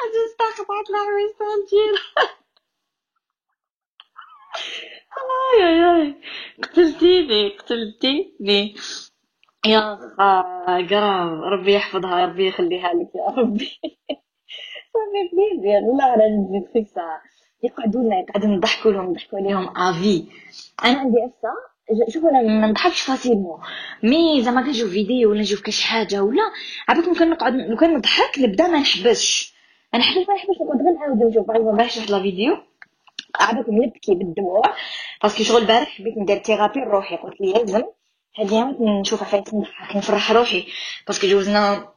عجوز 0.00 0.30
قطعت 0.38 0.90
الحوايج 0.90 1.30
تاع 1.38 1.46
الجيران. 1.64 2.39
اي 5.18 5.64
اي 5.68 6.02
اي 6.02 6.14
قتلتيني 6.62 7.48
قتلتيني. 7.48 8.74
يا 9.66 9.98
قرام 10.90 11.40
ربي 11.40 11.74
يحفظها 11.74 12.26
ربي 12.26 12.48
يخليها 12.48 12.92
لك 12.94 13.14
يا 13.14 13.42
ربي. 13.42 13.70
صافي 14.92 15.20
بليزير 15.32 15.82
والله 15.88 16.04
على 16.04 16.24
نزيد 16.28 16.64
فيك 16.72 16.86
يقعدوا 17.62 18.02
لنا 18.02 18.18
يقعدوا 18.18 18.48
نضحكوا 18.48 18.92
لهم 18.92 19.10
نضحكوا 19.10 19.38
عليهم. 19.38 19.76
افي 19.76 20.24
أنا 20.84 20.98
عندي 20.98 21.16
افسا 21.24 21.54
شوف 22.12 22.24
أنا 22.24 22.42
ما 22.42 22.66
نضحكش 22.66 23.00
فاسيلمون 23.00 23.60
مي 24.02 24.42
زعما 24.42 24.62
كنشوف 24.62 24.90
فيديو 24.90 25.30
ولا 25.30 25.40
نشوف 25.40 25.60
كاش 25.62 25.84
حاجة 25.84 26.22
ولا. 26.22 26.42
عباك 26.88 27.08
ممكن 27.08 27.30
نقعد 27.30 27.54
لو 27.54 27.76
كان 27.76 27.94
نضحك 27.94 28.38
نبدأ 28.38 28.68
ما 28.68 28.78
نحبسش. 28.80 29.54
أنا 29.94 30.02
حبيت 30.02 30.28
ما 30.28 30.34
نحبسش 30.34 30.60
نقعد 30.60 30.82
غير 30.82 30.92
نعاود 30.92 31.22
نشوف. 31.22 31.46
باغ 31.46 31.56
اكزومبل 31.56 31.90
شفت 31.90 32.10
لا 32.10 32.22
فيديو. 32.22 32.56
عباك 33.40 33.66
نبكي 33.68 34.14
بالدموع 34.14 34.62
باسكو 35.22 35.42
شغل 35.42 35.62
البارح 35.62 35.88
حبيت 35.88 36.18
ندير 36.18 36.38
ثيرابي 36.38 36.80
روحي 36.80 37.16
قلت 37.16 37.40
لي 37.40 37.52
لازم 37.52 37.82
هاد 38.38 38.46
الايامات 38.46 38.80
نشوف 38.80 39.22
عفايس 39.22 39.54
نضحك 39.54 39.96
نفرح 39.96 40.32
روحي. 40.32 40.66
parce 41.06 41.18
que 41.18 41.26
جوزنا 41.26 41.92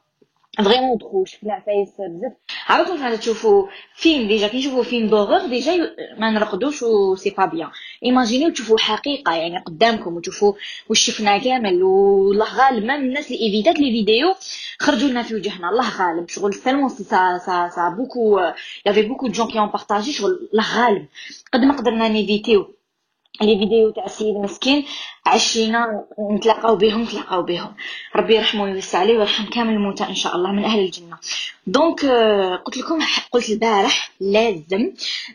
vraiment 0.62 0.98
trop 0.98 1.24
شفنا 1.24 1.52
عفايس 1.52 1.88
بزاف 1.98 2.32
عرفتوا 2.66 2.96
فاش 2.96 3.18
تشوفوا 3.18 3.66
فيلم 3.94 4.28
déjà 4.28 4.48
كي 4.48 4.58
نشوفوا 4.58 4.82
فيلم 4.82 5.08
d'horreur 5.08 5.46
déjà 5.46 5.76
ما 6.18 6.30
نرقدوش 6.30 6.82
و 6.82 7.14
c'est 7.16 7.30
pas 7.30 7.46
bien 7.46 7.70
imaginez 8.04 8.50
تشوفوا 8.50 8.78
حقيقه 8.78 9.34
يعني 9.34 9.58
قدامكم 9.58 10.16
وتشوفوا 10.16 10.52
واش 10.88 11.00
شفنا 11.00 11.38
كامل 11.38 11.82
والله 11.82 12.46
غالب 12.56 12.84
ما 12.84 12.96
من 12.96 13.04
الناس 13.04 13.26
اللي 13.26 13.40
évit 13.40 13.70
ات 13.70 13.78
les 13.78 13.90
vidéos 13.90 14.34
خرجوا 14.78 15.08
لنا 15.08 15.22
في 15.22 15.34
وجهنا 15.34 15.70
الله 15.70 15.88
غالب 15.98 16.28
شغل 16.28 16.54
tellement 16.54 17.70
ça 17.76 17.80
ça 17.80 17.84
ça 17.84 17.88
beaucoup 17.88 18.40
y 18.86 18.89
avait 18.89 19.02
beaucoup 19.02 19.26
de 19.26 19.32
gens 19.32 19.50
qui 19.50 19.58
ont 19.58 19.68
partagé 19.68 20.12
شغل 20.12 20.48
الله 20.52 20.64
غالب 20.76 21.06
قد 21.52 21.60
ما 21.60 21.72
قدرنا 21.76 22.08
ن 22.08 22.21
évit 22.21 22.74
يو 23.42 23.48
les 23.48 23.58
vidéos 23.58 23.90
تاع 23.90 24.04
السيد 24.04 24.34
مسكين 24.34 24.84
عشينا 25.26 26.04
نتلاقاو 26.30 26.76
بهم 26.76 27.02
نتلاقاو 27.02 27.42
بهم. 27.42 27.74
ربي 28.16 28.34
يرحمه 28.34 28.62
ويوسع 28.62 28.98
عليه 28.98 29.18
ويرحم 29.18 29.44
كامل 29.44 29.74
الموتى 29.74 30.04
إن 30.04 30.14
شاء 30.14 30.36
الله 30.36 30.52
من 30.52 30.64
أهل 30.64 30.78
الجنة. 30.78 31.18
donc 31.66 32.04
قلت 32.64 32.76
لكم 32.76 32.98
قلت 33.30 33.50
البارح 33.50 34.10
لازم 34.20 34.92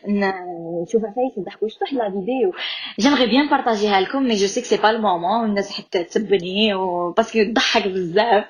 نشوف 0.08 1.02
عفايس 1.04 1.38
نضحكوا 1.38 1.68
شفت 1.68 1.92
la 1.92 2.10
vidéo. 2.10 2.52
J'aimerais 3.00 3.26
bien 3.26 3.48
partager 3.48 3.94
ها 3.94 4.00
لكم 4.00 4.22
mais 4.22 4.46
je 4.46 4.60
sais 4.60 4.67
c'est 4.67 4.76
pas 4.76 4.90
le 4.90 5.04
moment 5.04 5.44
الناس 5.44 5.72
حتى 5.72 6.04
تسبني 6.04 6.74
parce 7.16 7.32
que 7.32 7.42
تضحك 7.42 7.88
بزاف. 7.88 8.44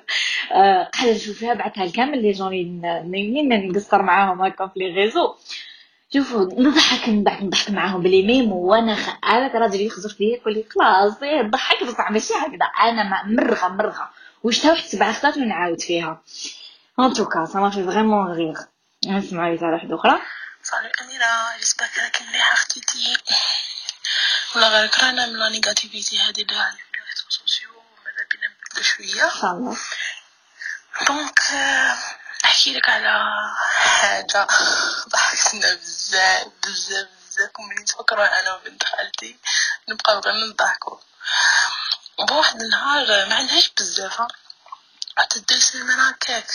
قاعدة 0.93 1.11
نشوفها 1.15 1.53
بعثها 1.53 1.85
لكامل 1.85 2.21
les 2.21 2.31
gens 2.31 2.81
نايمين 2.81 3.67
نقصر 3.67 4.01
معاهم 4.01 4.41
هكا 4.41 4.67
في 4.67 4.79
les 4.79 4.85
réseaux. 4.85 5.33
شوفوا 6.13 6.61
نضحك 6.61 7.09
نضحك 7.09 7.41
نضحك 7.41 7.69
معاهم 7.69 8.01
ب 8.01 8.07
les 8.07 8.23
mèmes 8.27 8.51
وأنا 8.51 8.95
خ... 8.95 9.09
أنا 9.23 9.59
راجل 9.59 9.81
يخزر 9.81 10.09
فيا 10.09 10.37
يقول 10.37 10.53
لي 10.53 10.65
خلاص 10.75 11.13
ضحك 11.51 11.83
بصح 11.83 12.11
ماشي 12.11 12.33
هكذا. 12.33 12.65
أنا 12.81 13.03
ما 13.03 13.23
مرغة 13.25 13.67
مرغة. 13.67 14.09
واش 14.43 14.59
تا 14.59 14.69
واحد 14.71 14.83
سبع 14.83 15.11
خطات 15.11 15.37
ونعاود 15.37 15.81
فيها. 15.81 16.21
en 16.99 17.13
tout 17.13 17.31
cas 17.31 17.45
ça 17.45 17.59
marchait 17.59 17.83
vraiment 17.83 18.31
غير 18.31 18.53
نسمعوا 19.07 19.51
لي 19.51 19.57
تاع 19.57 19.69
واحدة 19.73 19.95
أخرى 19.95 20.21
salut 20.63 20.91
أميرة 21.01 21.57
j'espère 21.59 21.85
راكي 22.03 22.23
مليحة 22.23 22.53
اختيتي 22.53 23.17
ولا 24.55 24.67
غير 24.67 24.87
كرهنا 24.87 25.25
من 25.25 25.33
la 25.39 25.49
négativité 25.49 26.17
هادي 26.19 26.41
اللي 26.41 26.55
عندي 26.59 26.77
في 26.77 26.83
les 26.93 26.99
réseaux 27.09 27.29
sociaux 27.29 27.69
ماذا 28.05 28.27
بينا 28.31 28.47
نبدلو 28.47 28.83
شوية 28.83 29.25
ان 29.25 29.41
شاء 29.41 29.51
الله 29.51 29.77
donc 31.07 31.39
نحكي 32.51 32.73
لك 32.73 32.89
على 32.89 33.29
حاجة. 33.75 34.47
ضحكتنا 35.09 35.73
بزاف 35.73 36.47
بزاف 36.63 37.07
بزاف. 37.27 37.49
وملي 37.59 37.81
نتفكرها 37.81 38.39
أنا 38.39 38.53
وبنت 38.55 38.83
خالتي 38.83 39.39
نبقاو 39.89 40.19
غير 40.19 40.33
نضحكو 40.33 40.99
بواحد 42.19 42.61
النهار 42.61 43.07
ما 43.29 43.35
عندهاش 43.35 43.71
بزاف 43.77 44.21
تدرس 45.29 45.75
لنا 45.75 46.09
هكاك 46.09 46.47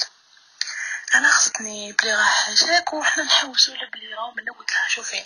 أنا 1.15 1.31
خصتني 1.31 1.93
بليغه 1.93 2.25
حاجاك 2.25 2.93
وحنا 2.93 3.25
نحوسو 3.25 3.75
على 3.75 3.91
بليغه 3.91 4.23
ومن 4.23 4.45
قلت 4.59 4.71
لها 4.73 4.89
شوفي 4.89 5.25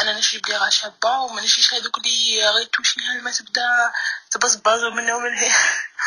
أنا 0.00 0.12
نشري 0.12 0.40
بليغه 0.40 0.68
شابة 0.68 1.20
وما 1.20 1.42
نشريش 1.42 1.74
هذوك 1.74 1.98
اللي 1.98 2.48
غير 2.48 2.64
توشيها 2.64 3.20
ما 3.22 3.30
تبدا 3.30 3.92
تبصبص 4.30 4.80
ومن 4.82 5.10
ومن 5.10 5.34
هي. 5.34 5.52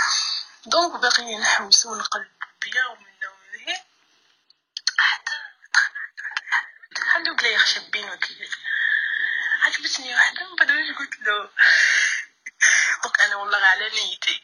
donc 0.71 1.01
باقيين 1.01 1.39
نحوسو 1.39 1.91
ونقلب 1.91 2.27
بيا 2.62 2.86
ومن 2.86 3.07
ومن 3.27 3.67
هي 3.67 3.83
حتى 4.99 5.31
هذوك 7.17 7.43
اللي 7.43 7.65
شابين 7.65 8.10
وكذا 8.10 8.47
عجبتني 9.62 10.15
واحدة 10.15 10.49
من 10.49 10.56
بعد 10.56 10.71
قلت 10.99 11.19
له؟ 11.19 11.49
donc 13.03 13.21
أنا 13.21 13.36
والله 13.36 13.58
على 13.58 13.89
نيتي. 13.89 14.43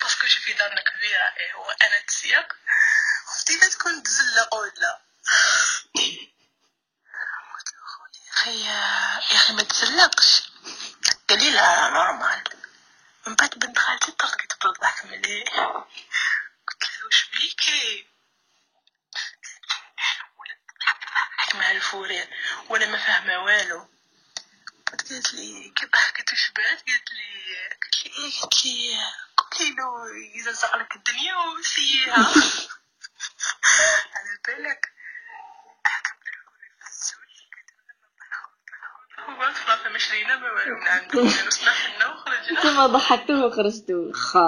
parce 0.00 0.16
que 0.16 0.26
شوفي 0.26 0.52
دارنا 0.52 0.80
كبيرة 0.80 1.34
إيه 1.36 1.52
هو 1.52 1.70
أنا 1.70 2.00
تسيق. 2.06 2.56
بدينا 3.44 3.68
تكون 3.68 4.02
تزلق 4.02 4.54
ولا. 4.54 5.00
قلت 7.54 7.72
له 7.74 7.86
خويا 7.86 8.20
يا 8.26 9.18
أخي 9.18 9.34
يا 9.34 9.36
أخي 9.36 9.52
ما 9.52 9.62
تزلقش. 9.62 10.42
قال 11.28 11.52
لا 11.54 11.88
نورمال 11.88 12.44
من 13.26 13.34
بعد 13.34 13.50
بنت 13.50 13.78
خالتي 13.78 14.12
طلقت 14.12 14.64
بالضحك 14.64 15.04
مليح 15.04 15.48
قلت 16.68 16.82
له 16.82 17.06
وش 17.06 17.28
بيكي؟ 17.32 18.06
الفورين 21.88 22.24
وأنا 22.70 22.86
ما 22.86 22.98
فاهمة 22.98 23.44
والو. 23.44 23.80
قالت 24.90 25.34
لي 25.34 25.72
قالت 25.92 26.32
وش 26.32 26.52
بعد؟ 26.56 26.76
قالت 26.76 27.12
لي 27.12 27.28
قالت 27.70 28.04
لي 28.04 28.10
إيه 28.24 28.32
قالت 28.40 28.64
لي 28.64 28.98
قلت 29.36 29.60
له 29.60 29.92
يززق 30.36 30.76
لك 30.76 30.96
الدنيا 30.96 31.34
وسيها 31.36 32.14
على 34.16 34.38
بالك. 34.46 34.92
ثم 42.62 42.86
ضحكتوه 42.86 43.46
وخرجتوا 43.46 44.12
خا 44.12 44.40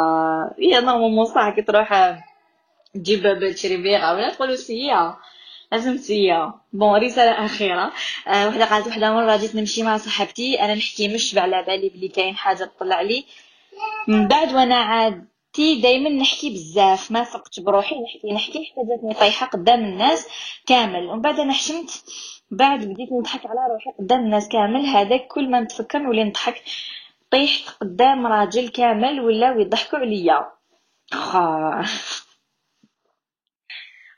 يا 0.58 0.80
نورمالمون 0.80 1.24
صح 1.26 1.48
كي 1.54 1.62
تروح 1.62 2.18
تجيب 2.94 3.50
تشري 3.54 3.76
بيغا 3.76 4.12
ولا 4.12 4.34
تقولوا 4.34 4.56
سيا 4.56 5.16
لازم 5.72 5.96
سيا 5.96 6.54
بون 6.72 7.00
رسالة 7.00 7.44
أخيرة. 7.44 7.92
أه 8.26 8.48
وحدة 8.48 8.64
قالت 8.64 8.86
وحدة 8.86 9.12
مرة 9.14 9.36
جيت 9.36 9.54
نمشي 9.54 9.82
مع 9.82 9.96
صاحبتي. 9.96 10.62
أنا 10.64 10.74
نحكي 10.74 11.14
مش 11.14 11.38
على 11.38 11.62
بالي 11.62 11.88
بلي 11.88 12.08
كاين 12.08 12.36
حاجة 12.36 12.64
تطلع 12.64 13.00
لي. 13.00 13.24
من 14.08 14.28
بعد 14.28 14.54
وأنا 14.54 14.74
عادتي 14.74 15.80
دايما 15.80 16.10
نحكي 16.10 16.50
بزاف. 16.50 17.10
ما 17.10 17.24
فقت 17.24 17.60
بروحي 17.60 17.94
نحكي 18.02 18.32
نحكي 18.32 18.64
حتى 18.64 18.80
جاتني 18.88 19.14
طايحة 19.14 19.46
قدام 19.46 19.84
الناس 19.84 20.28
كامل. 20.66 21.06
ومن 21.06 21.20
بعد 21.20 21.40
أنا 21.40 21.52
حشمت. 21.52 22.04
بعد 22.50 22.84
بديت 22.84 23.12
نضحك 23.12 23.46
على 23.46 23.60
روحي 23.72 23.90
قدام 23.98 24.20
الناس 24.20 24.48
كامل. 24.48 24.86
هذاك 24.86 25.26
كل 25.26 25.50
ما 25.50 25.60
نتفكر 25.60 25.98
نولي 25.98 26.24
نضحك. 26.24 26.62
طيحت 27.30 27.68
قدام 27.80 28.26
راجل 28.26 28.68
كامل 28.68 29.20
ولاو 29.20 29.60
يضحكوا 29.60 29.98
عليا. 29.98 30.46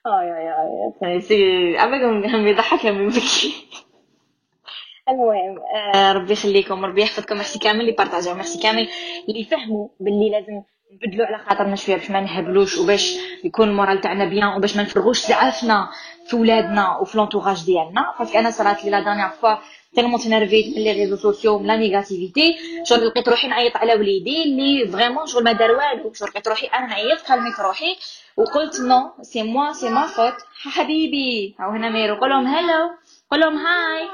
خا 0.05 0.21
اي 0.21 0.31
اي 0.33 1.12
اي 1.15 1.21
سي 1.21 1.37
ابدا 1.83 2.37
هم 2.37 2.47
يضحك 2.47 2.87
هم 2.87 3.03
يبكي. 3.03 3.55
المهم 5.09 5.59
آه 5.95 6.12
ربي 6.12 6.33
يخليكم 6.33 6.85
ربي 6.85 7.03
يحفظكم. 7.03 7.35
ميرسي 7.37 7.59
كامل 7.59 7.81
اللي 7.81 7.93
partag 7.93 8.29
او 8.29 8.35
ميرسي 8.35 8.62
كامل 8.62 8.88
اللي 9.29 9.41
يفهموا 9.41 9.88
باللي 10.01 10.31
لازم 10.31 10.62
نبدلو 10.93 11.25
على 11.25 11.38
خاطرنا 11.38 11.77
شوية 11.77 11.97
باش 11.97 12.11
ما 12.11 12.21
نهبلوش 12.21 12.79
وباش 12.79 13.17
يكون 13.45 13.69
ال 13.69 13.74
moral 13.74 14.01
تاعنا 14.01 14.25
bien 14.25 14.49
وباش 14.57 14.77
ما 14.77 14.83
نفرغوش 14.83 15.27
زعافنا 15.27 15.88
في 16.27 16.37
ولادنا 16.37 16.97
وفي 16.97 17.19
l'entourage 17.19 17.65
ديالنا. 17.67 18.15
parce 18.19 18.31
que 18.31 18.38
أنا 18.38 18.51
صرات 18.51 18.85
لي 18.85 18.91
la 18.91 19.01
dernière 19.01 19.29
fois 19.29 19.55
tellement 19.97 20.21
تنرفيت 20.21 20.67
من 20.67 20.83
les 20.85 20.93
réseaux 20.93 21.17
sociaux 21.17 21.59
من 21.59 21.67
la 21.67 21.77
négativité 21.77 22.57
شغل 22.85 23.07
لقيت 23.07 23.29
روحي 23.29 23.49
نعيط 23.49 23.77
على 23.77 23.95
وليدي 23.95 24.43
اللي 24.43 24.89
vraiment 24.93 25.27
شغل 25.27 25.45
ما 25.45 25.53
دار 25.53 25.71
والو 25.71 26.13
شغل 26.13 26.29
لقيت 26.29 26.49
روحي 26.49 26.67
أنا 26.67 26.87
نعيط 26.87 27.21
كلميت 27.29 27.61
روحي 27.61 27.97
وقلت 28.37 28.81
non 28.81 29.11
c'est 29.23 29.43
moi 29.43 29.73
c'est 29.73 29.88
ma 29.88 30.07
faute 30.07 30.35
حبيبي 30.63 31.55
هاو 31.61 31.71
هنا 31.71 31.89
ميرو 31.89 32.15
قول 32.15 32.31
لهم 32.31 32.47
hello 32.47 32.91
قول 33.31 33.41
لهم 33.41 33.57
hi 33.57 34.09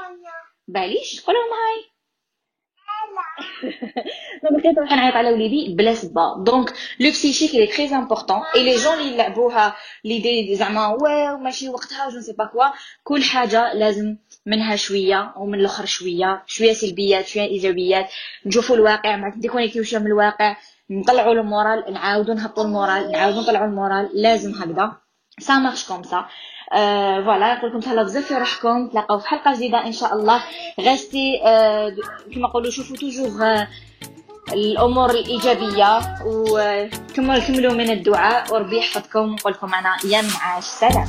باليش 0.67 1.21
قول 1.25 1.35
لهم 1.35 1.45
hi 1.59 1.88
بقيت 4.43 4.77
نروح 4.77 4.91
نعيط 4.91 5.15
على 5.15 5.31
وليدي 5.31 5.75
بلا 5.75 5.93
سبه 5.93 6.43
donc 6.43 6.73
le 6.99 7.09
psychique 7.09 7.55
est 7.55 7.67
très 7.67 7.95
important 7.95 8.41
et 8.55 8.63
les 8.63 8.75
gens 8.75 8.93
اللي 8.93 9.13
يلعبوها 9.13 9.75
ليدي 10.05 10.55
زعما 10.55 10.87
wow 10.87 11.37
ماشي 11.37 11.69
وقتها 11.69 12.09
je 12.09 12.19
sais 12.21 12.33
pas 12.33 12.45
quoi 12.45 12.65
كل 13.03 13.23
حاجة 13.23 13.73
لازم 13.73 14.17
منها 14.45 14.75
شوية 14.75 15.33
ومن 15.37 15.59
الآخر 15.59 15.85
شوية 15.85 16.43
شوية 16.47 16.73
سلبيات 16.73 17.27
شوية 17.27 17.43
ايجابيات 17.43 18.09
نشوفوا 18.45 18.75
الواقع 18.75 19.15
ما 19.15 19.33
déconnect 19.37 19.75
يو 19.75 19.83
شوية 19.83 19.99
من 19.99 20.07
الواقع 20.07 20.55
نطلعوا 20.89 21.33
ال 21.33 21.43
moral 21.43 21.93
نعاودوا 21.93 22.33
نهبطوا 22.33 22.63
ال 22.63 22.71
moral 22.71 23.11
نعاودوا 23.11 23.41
نطلعوا 23.41 23.65
ال 23.67 23.74
moral 23.74 24.09
لازم 24.13 24.51
هكذا 24.53 24.97
ça 25.39 25.53
marche 25.59 25.87
comme 25.87 26.03
ça 26.03 26.25
آه 26.73 27.21
voilà 27.21 27.53
نقول 27.53 27.69
لكم 27.69 27.79
تهلاو 27.79 28.05
بزاف 28.05 28.25
في 28.25 28.33
روحكم. 28.33 28.87
تلاقاو 28.87 29.19
في 29.19 29.27
حلقة 29.27 29.55
جديدة 29.55 29.85
إن 29.85 29.91
شاء 29.91 30.13
الله. 30.13 30.43
restez 30.81 31.41
آه 31.45 31.95
كما 32.35 32.47
نقولوا 32.47 32.71
شوفوا 32.71 32.95
toujours 32.97 33.43
آه 33.43 33.67
الأمور 34.53 35.09
الإيجابية 35.09 35.99
وكملوا 36.25 37.39
كملوا 37.39 37.73
من 37.73 37.89
الدعاء. 37.89 38.53
وربي 38.53 38.77
يحفظكم 38.77 39.35
ونقول 39.45 39.73
أنا 39.73 39.97
يا 40.05 40.21
معاش. 40.21 40.63
سلام. 40.63 41.07